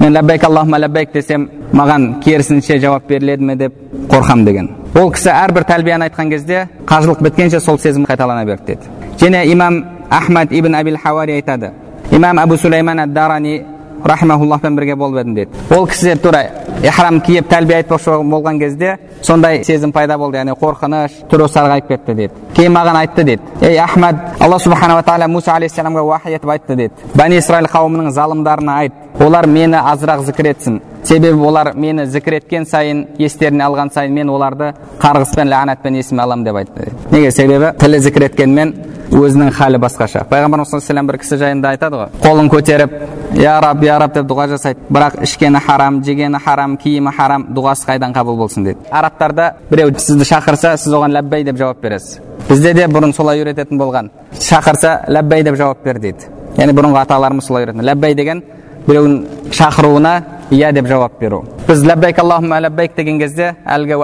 мен 0.00 0.12
ләббайк 0.14 0.44
аллахума 0.44 0.78
ләббайк 0.78 1.12
десем 1.12 1.48
маған 1.72 2.20
керісінше 2.24 2.78
жауап 2.78 3.08
беріледі 3.08 3.44
ме 3.44 3.56
деп 3.56 3.74
қорқам 4.10 4.44
деген 4.44 4.70
ол 4.94 5.10
кісі 5.12 5.30
әрбір 5.32 5.66
тәлбияны 5.68 6.08
айтқан 6.08 6.30
кезде 6.30 6.68
қажылық 6.86 7.22
біткенше 7.22 7.60
сол 7.60 7.78
сезім 7.78 8.06
қайталана 8.06 8.44
берді 8.46 8.74
деді 8.74 9.24
және 9.24 9.44
имам 9.52 9.84
ахмад 10.10 10.52
ибн 10.52 10.74
абил 10.74 10.98
хауари 11.02 11.32
айтады 11.32 11.70
имам 12.10 12.38
абу 12.38 12.56
сулейман 12.56 13.00
ад 13.00 13.12
дарани 13.12 13.62
рахмауллахпен 14.04 14.76
бірге 14.76 14.94
болып 14.94 15.20
едім 15.20 15.34
дейді 15.34 15.50
ол 15.70 15.86
кісі 15.86 16.14
тура 16.22 16.42
ихрам 16.82 17.20
киіп 17.20 17.48
тәлбие 17.50 17.80
айтпақшы 17.80 18.18
болған 18.22 18.58
кезде 18.60 18.96
сондай 19.22 19.64
сезім 19.64 19.92
пайда 19.92 20.18
болды 20.18 20.38
яғни 20.38 20.54
қорқыныш 20.60 21.16
түрі 21.30 21.48
сарғайып 21.50 21.88
кетті 21.88 22.14
дейді 22.14 22.32
кейін 22.56 22.74
маған 22.76 23.00
айтты 23.02 23.24
дейді 23.24 23.42
ей 23.62 23.78
ахмад 23.80 24.16
алла 24.40 24.58
субханала 24.58 25.02
тағала 25.02 25.28
муса 25.28 25.56
алейхисаламға 25.56 26.02
уахи 26.02 26.34
етіп 26.36 26.52
айтты 26.54 26.76
дейді 26.76 27.10
бәни 27.14 27.40
исраил 27.40 27.66
қауымының 27.72 28.10
залымдарына 28.12 28.78
айт 28.82 28.92
олар 29.20 29.46
мені 29.46 29.80
азырақ 29.80 30.24
зікір 30.26 30.50
етсін 30.52 30.80
себебі 31.04 31.40
олар 31.48 31.72
мені 31.74 32.06
зікір 32.06 32.40
еткен 32.40 32.66
сайын 32.66 33.06
естеріне 33.18 33.64
алған 33.64 33.92
сайын 33.94 34.12
мен 34.12 34.30
оларды 34.30 34.72
қарғыспен 35.00 35.48
ләғнатпен 35.50 35.96
есіме 35.96 36.22
аламын 36.22 36.44
деп 36.44 36.60
айтты 36.60 36.92
неге 37.10 37.30
себебі 37.30 37.72
тілі 37.80 38.00
зікір 38.00 38.28
еткенмен 38.28 38.74
өзінің 39.16 39.50
халі 39.56 39.78
басқаша 39.80 40.24
пайғамбарымыз 40.30 40.70
саллаллаху 40.70 41.08
бір 41.08 41.18
кісі 41.22 41.38
жайында 41.40 41.72
айтады 41.72 42.00
ғой 42.00 42.10
қолын 42.20 42.50
көтеріп 42.52 42.92
я 43.40 43.54
раб 43.64 43.82
я 43.84 43.98
раб 43.98 44.12
деп 44.14 44.26
дұға 44.28 44.48
жасайды 44.50 44.80
бірақ 44.92 45.18
ішкені 45.24 45.60
харам 45.64 46.02
жегені 46.04 46.40
харам 46.44 46.76
киімі 46.76 47.12
харам 47.16 47.46
дұғасы 47.56 47.88
қайдан 47.88 48.12
қабыл 48.16 48.36
болсын 48.36 48.64
дейді 48.68 48.90
арабтарда 48.90 49.54
біреу 49.70 49.94
сізді 49.96 50.28
шақырса 50.28 50.76
сіз 50.76 50.92
оған 50.98 51.16
ләббәй 51.16 51.44
деп 51.48 51.56
жауап 51.56 51.80
бересіз 51.80 52.20
бізде 52.48 52.74
де 52.74 52.86
бұрын 52.86 53.14
солай 53.16 53.40
үйрететін 53.40 53.80
болған 53.80 54.10
шақырса 54.36 54.98
ләббәй 55.08 55.44
деп 55.48 55.56
жауап 55.56 55.84
бер 55.84 56.00
дейді 56.00 56.28
яғни 56.58 56.76
бұрынғы 56.76 57.02
аталарымыз 57.06 57.48
солай 57.48 57.64
үйреткен 57.64 57.88
ләббәй 57.88 58.14
деген 58.14 58.42
біреудің 58.86 59.52
шақыруына 59.56 60.12
иә 60.50 60.72
деп 60.72 60.86
жауап 60.86 61.18
беру 61.20 61.42
біз 61.66 61.82
ләббайк 61.84 62.18
аллахума 62.18 62.60
ләббайк 62.60 62.94
деген 62.96 63.18
кезде 63.18 63.54
әлгі 63.66 63.96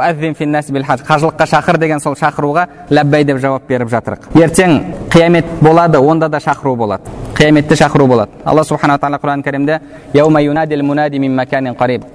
қажылыққа 1.07 1.47
шақыр 1.47 1.79
деген 1.79 2.01
сол 2.01 2.15
шақыруға 2.15 2.67
ләббәй 2.91 3.25
деп 3.25 3.39
жауап 3.39 3.69
беріп 3.69 3.89
жатырық 3.93 4.19
ертең 4.35 4.81
қиямет 5.13 5.47
болады 5.61 5.99
онда 5.99 6.29
да 6.29 6.39
шақыру 6.39 6.75
болады 6.77 7.03
қияметте 7.37 7.77
шақыру 7.77 8.07
болады 8.07 8.33
алла 8.45 8.65
субханала 8.65 8.99
тағала 8.99 9.21
құран 9.23 9.43
кәрімде 9.43 9.81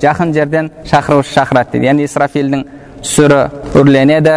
жақын 0.02 0.34
жерден 0.34 0.72
шақырушы 0.86 1.34
шақырады 1.34 1.72
дейді 1.72 1.88
яғни 1.88 2.04
исрафилдің 2.08 2.66
сүрі 3.04 3.42
үрленеді 3.80 4.36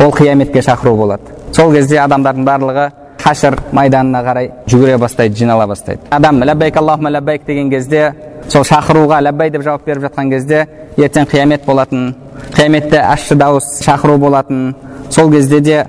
ол 0.00 0.12
қияметке 0.12 0.62
шақыру 0.62 0.96
болады 0.96 1.36
сол 1.52 1.72
кезде 1.72 1.98
адамдардың 2.00 2.44
барлығы 2.44 2.90
хашр 3.22 3.56
майданына 3.72 4.22
қарай 4.22 4.50
жүгіре 4.70 4.98
бастайды 4.98 5.36
жинала 5.36 5.66
бастайды 5.66 6.00
адам 6.10 6.42
ләббайк 6.42 6.76
аллахума 6.76 7.10
ләббайк 7.10 7.46
деген 7.46 7.70
кезде 7.70 8.12
сол 8.48 8.64
шақыруға 8.64 9.20
ләббай 9.26 9.50
деп 9.50 9.62
жауап 9.62 9.84
беріп 9.86 10.06
жатқан 10.06 10.30
кезде 10.30 10.66
ертең 10.96 11.26
қиямет 11.30 11.64
болатын 11.66 12.14
қияметте 12.54 13.00
ащы 13.00 13.34
дауыс 13.34 13.80
шақыру 13.84 14.18
болатын. 14.18 14.74
Сол 15.10 15.30
кезде 15.30 15.60
де 15.60 15.84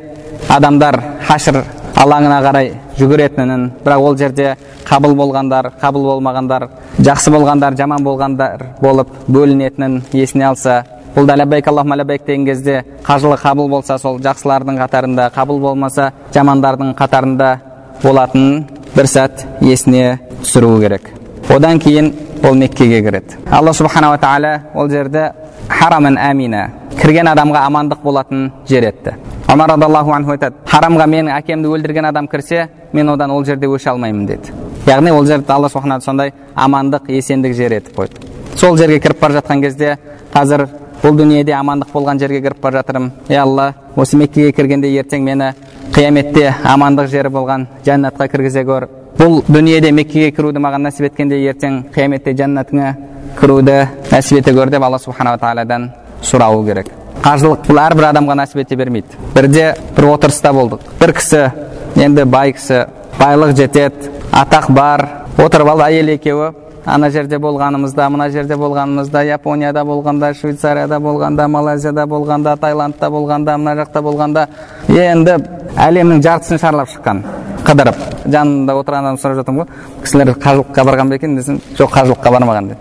адамдар 0.50 1.02
хашр 1.28 1.63
алаңына 1.96 2.41
қарай 2.46 2.74
жүгіретінін 3.00 3.72
бірақ 3.86 4.04
ол 4.04 4.17
жерде 4.17 4.56
қабыл 4.86 5.15
болғандар 5.17 5.72
қабыл 5.82 6.06
болмағандар 6.12 6.67
жақсы 7.00 7.32
болғандар 7.34 7.76
жаман 7.78 8.04
болғандар 8.06 8.63
болып 8.82 9.10
бөлінетінін 9.28 10.04
есіне 10.13 10.48
алса 10.52 10.84
бұл 11.15 11.26
да 11.26 11.36
ләббайк 11.41 11.67
аллахума 11.67 11.98
ләббайк 11.98 12.26
деген 12.28 12.46
кезде 12.46 12.84
қажылық 13.08 13.41
қабыл 13.41 13.70
болса 13.70 13.98
сол 13.98 14.20
жақсылардың 14.22 14.78
қатарында 14.84 15.30
қабыл 15.36 15.60
болмаса 15.60 16.12
жамандардың 16.36 16.93
қатарында 17.00 17.50
болатынын 18.04 18.65
бір 18.96 19.10
сәт 19.10 19.46
есіне 19.62 20.20
түсіруі 20.43 20.82
керек. 20.86 21.10
Одан 21.50 21.80
кейін 21.80 22.13
ол 22.43 22.56
меккеге 22.56 23.02
кіреді. 23.02 23.38
Алла 23.52 23.73
субханала 23.73 24.17
тағала 24.17 24.62
ол 24.76 24.89
жерді 24.89 25.32
хараман 25.69 26.17
әмина 26.17 26.69
кірген 27.02 27.28
адамға 27.28 27.63
амандық 27.67 28.04
болатын 28.04 28.52
жер 28.67 28.88
етті. 28.89 29.15
Омар 29.47 29.69
радиаллаху 29.69 30.12
анху 30.12 30.32
айтады 30.36 30.56
харамға 30.67 31.08
менің 31.08 31.32
әкемді 31.38 31.69
өлтірген 31.71 32.10
адам 32.10 32.28
кірсе 32.28 32.67
мен 32.93 33.10
одан 33.10 33.32
ол 33.32 33.45
жерде 33.45 33.67
өше 33.67 33.89
алмаймын 33.89 34.26
деді. 34.26 34.52
Яғни 34.86 35.12
ол 35.12 35.26
жерді 35.26 35.52
алла 35.54 35.69
субхана 35.69 36.02
сондай 36.02 36.34
амандық 36.56 37.10
есендік 37.12 37.54
жер 37.56 37.78
етіп 37.80 37.95
қойды. 37.97 38.21
Сол 38.56 38.78
жерге 38.78 39.00
кіріп 39.00 39.21
бара 39.21 39.39
жатқан 39.39 39.62
кезде 39.62 39.97
қазір 40.34 40.67
бұл 41.04 41.17
дүниеде 41.17 41.54
амандық 41.54 41.93
болған 41.93 42.19
жерге 42.19 42.41
кіріп 42.41 42.62
бара 42.62 42.82
жатырмын. 42.82 43.12
Е 43.30 43.38
алла 43.38 43.73
осы 43.95 44.17
меккеге 44.17 44.52
кіргенде 44.52 44.91
ертең 45.00 45.23
мені 45.23 45.54
қияметте 45.93 46.54
амандық 46.63 47.08
жері 47.08 47.30
болған 47.30 47.67
жәннатқа 47.86 48.28
кіргізе 48.32 48.63
көр 48.65 48.88
бұл 49.17 49.39
дүниеде 49.47 49.89
меккеге 49.95 50.30
кіруді 50.36 50.62
маған 50.62 50.84
нәсіп 50.86 51.08
еткенде 51.08 51.39
ертең 51.49 51.80
қияметте 51.95 52.36
жәннатыңа 52.38 52.91
кіруді 53.39 53.77
нәсіп 54.12 54.41
ете 54.41 54.53
көр 54.53 54.69
деп 54.69 54.84
алла 54.86 54.99
субханала 55.01 55.39
тағаладан 55.41 55.89
сұрауы 56.21 56.65
керек. 56.67 56.91
Қажылық 57.25 57.65
бұл 57.65 57.82
әрбір 57.82 58.12
адамға 58.12 58.36
нәсіп 58.43 58.62
ете 58.62 58.77
бермейді. 58.77 59.17
Бірде 59.34 59.71
бір 59.97 60.10
отырыста 60.12 60.53
болдық. 60.53 60.86
Бір 61.01 61.15
кісі 61.18 61.41
енді 61.97 62.28
бай 62.30 62.53
кісі 62.53 62.86
байлық 63.18 63.55
жетеді 63.57 64.13
атақ 64.32 64.70
бар. 64.78 65.07
Отырып 65.38 65.74
алып 65.74 65.88
әйел 65.88 66.13
екеуі. 66.13 66.53
Ана 66.88 67.09
жерде 67.11 67.36
болғанымызда 67.41 68.05
мына 68.13 68.30
жерде 68.32 68.55
болғанымызда 68.55 69.26
японияда 69.28 69.84
болғанда 69.84 70.30
швейцарияда 70.39 71.01
болғанда 71.03 71.47
малайзияда 71.51 72.05
болғанда 72.07 72.55
таиландта 72.61 73.09
болғанда 73.11 73.57
мына 73.57 73.76
жақта 73.82 74.01
болғанда. 74.05 74.47
Енді 74.88 75.36
әлемнің 75.76 76.24
жартысын 76.24 76.61
шарлап 76.61 76.88
шыққан. 76.93 77.26
Қыдырып 77.68 77.97
жанында 78.32 78.76
отырған 78.80 79.09
адам 79.09 79.18
сұрап 79.20 79.41
жатырмын 79.41 79.65
ғой. 79.65 79.68
кісілер 80.03 80.32
қажылыққа 80.39 80.86
барған 80.88 81.09
ба 81.09 81.15
екен 81.15 81.36
десем 81.36 81.59
жоқ 81.78 81.91
қажылыққа 81.91 82.32
бармаған 82.32 82.70
деп. 82.70 82.78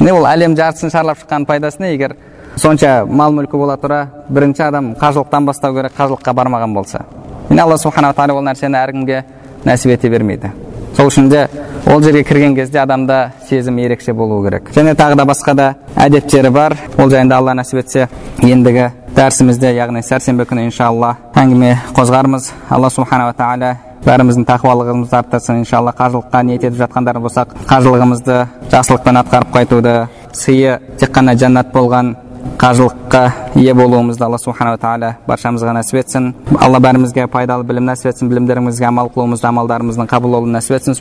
Не 0.00 0.12
ол 0.12 0.26
әлем 0.26 0.56
жартысын 0.56 0.90
шарлап 0.90 1.18
шыққан 1.18 1.46
пайдасы 1.46 1.80
не? 1.80 1.94
егер 1.94 2.16
сонша 2.56 3.04
мал 3.06 3.32
мүлкі 3.32 3.56
бола 3.56 3.76
тұра 3.76 4.06
бірінші 4.28 4.62
адам 4.68 4.92
қажылықтан 4.94 5.46
бастау 5.46 5.74
керек 5.74 5.92
қажылыққа 5.96 6.34
бармаған 6.34 6.74
болса. 6.74 7.04
Міне 7.48 7.62
алла 7.62 7.78
субханала 7.78 8.14
тағала 8.14 8.38
ол 8.38 8.44
нәрсені 8.44 8.76
әркімге 8.76 9.24
нәсіп 9.64 9.94
ете 9.94 10.08
бермейді. 10.10 10.52
Сол 10.96 11.08
үшін 11.08 11.28
де 11.30 11.48
ол 11.86 12.02
жерге 12.02 12.24
кірген 12.24 12.54
кезде 12.54 12.80
адамда 12.80 13.32
сезім 13.48 13.78
ерекше 13.78 14.12
болу 14.12 14.42
керек. 14.44 14.70
Және 14.74 14.94
тағы 14.94 15.16
да 15.16 15.24
басқа 15.24 15.54
да 15.54 15.74
әдеттері 15.96 16.50
бар. 16.50 16.76
Ол 16.98 17.10
жайында 17.10 17.36
алла 17.36 17.54
нәсіп 17.54 17.80
етсе 17.80 18.08
ендігі 18.42 18.90
дәрісімізде 19.16 19.72
яғни 19.76 20.02
сәрсенбі 20.04 20.44
күні 20.48 20.66
иншалла 20.68 21.16
әңгіме 21.34 21.78
қозғармыз. 21.96 22.52
Алла 22.70 22.90
субханала 22.90 23.32
тағала 23.32 23.76
бәріміздің 24.06 24.44
тақуалығымызды 24.48 25.16
арттырсын 25.18 25.62
иншалла 25.62 25.92
қажылыққа 25.98 26.42
ниет 26.48 26.64
етіп 26.64 26.78
жатқандар 26.80 27.20
болсақ 27.22 27.54
қажылығымызды 27.70 28.36
жақсылықпен 28.72 29.20
атқарып 29.22 29.54
қайтуды 29.54 29.94
сыйы 30.32 30.78
тек 30.98 31.14
қана 31.14 31.36
жәннат 31.38 31.72
болған 31.72 32.16
қажылыққа 32.58 33.30
ие 33.54 33.74
болуымызды 33.74 34.24
алла 34.24 34.38
субханала 34.38 34.78
тағала 34.78 35.16
баршамызға 35.28 35.72
нәсіп 35.76 35.98
етсін. 36.00 36.34
Алла 36.58 36.78
бәрімізге 36.82 37.26
пайдалы 37.30 37.64
білім 37.64 37.86
нәсіп 37.86 38.10
етсін 38.10 38.28
білімдерімізге 38.30 38.86
амал 38.86 39.10
қылуымызды 39.14 39.46
амалдарымыздың 39.46 40.10
қабыл 40.10 40.30
болуын 40.36 40.52
нәсіп 40.58 40.76
етсін. 40.76 40.94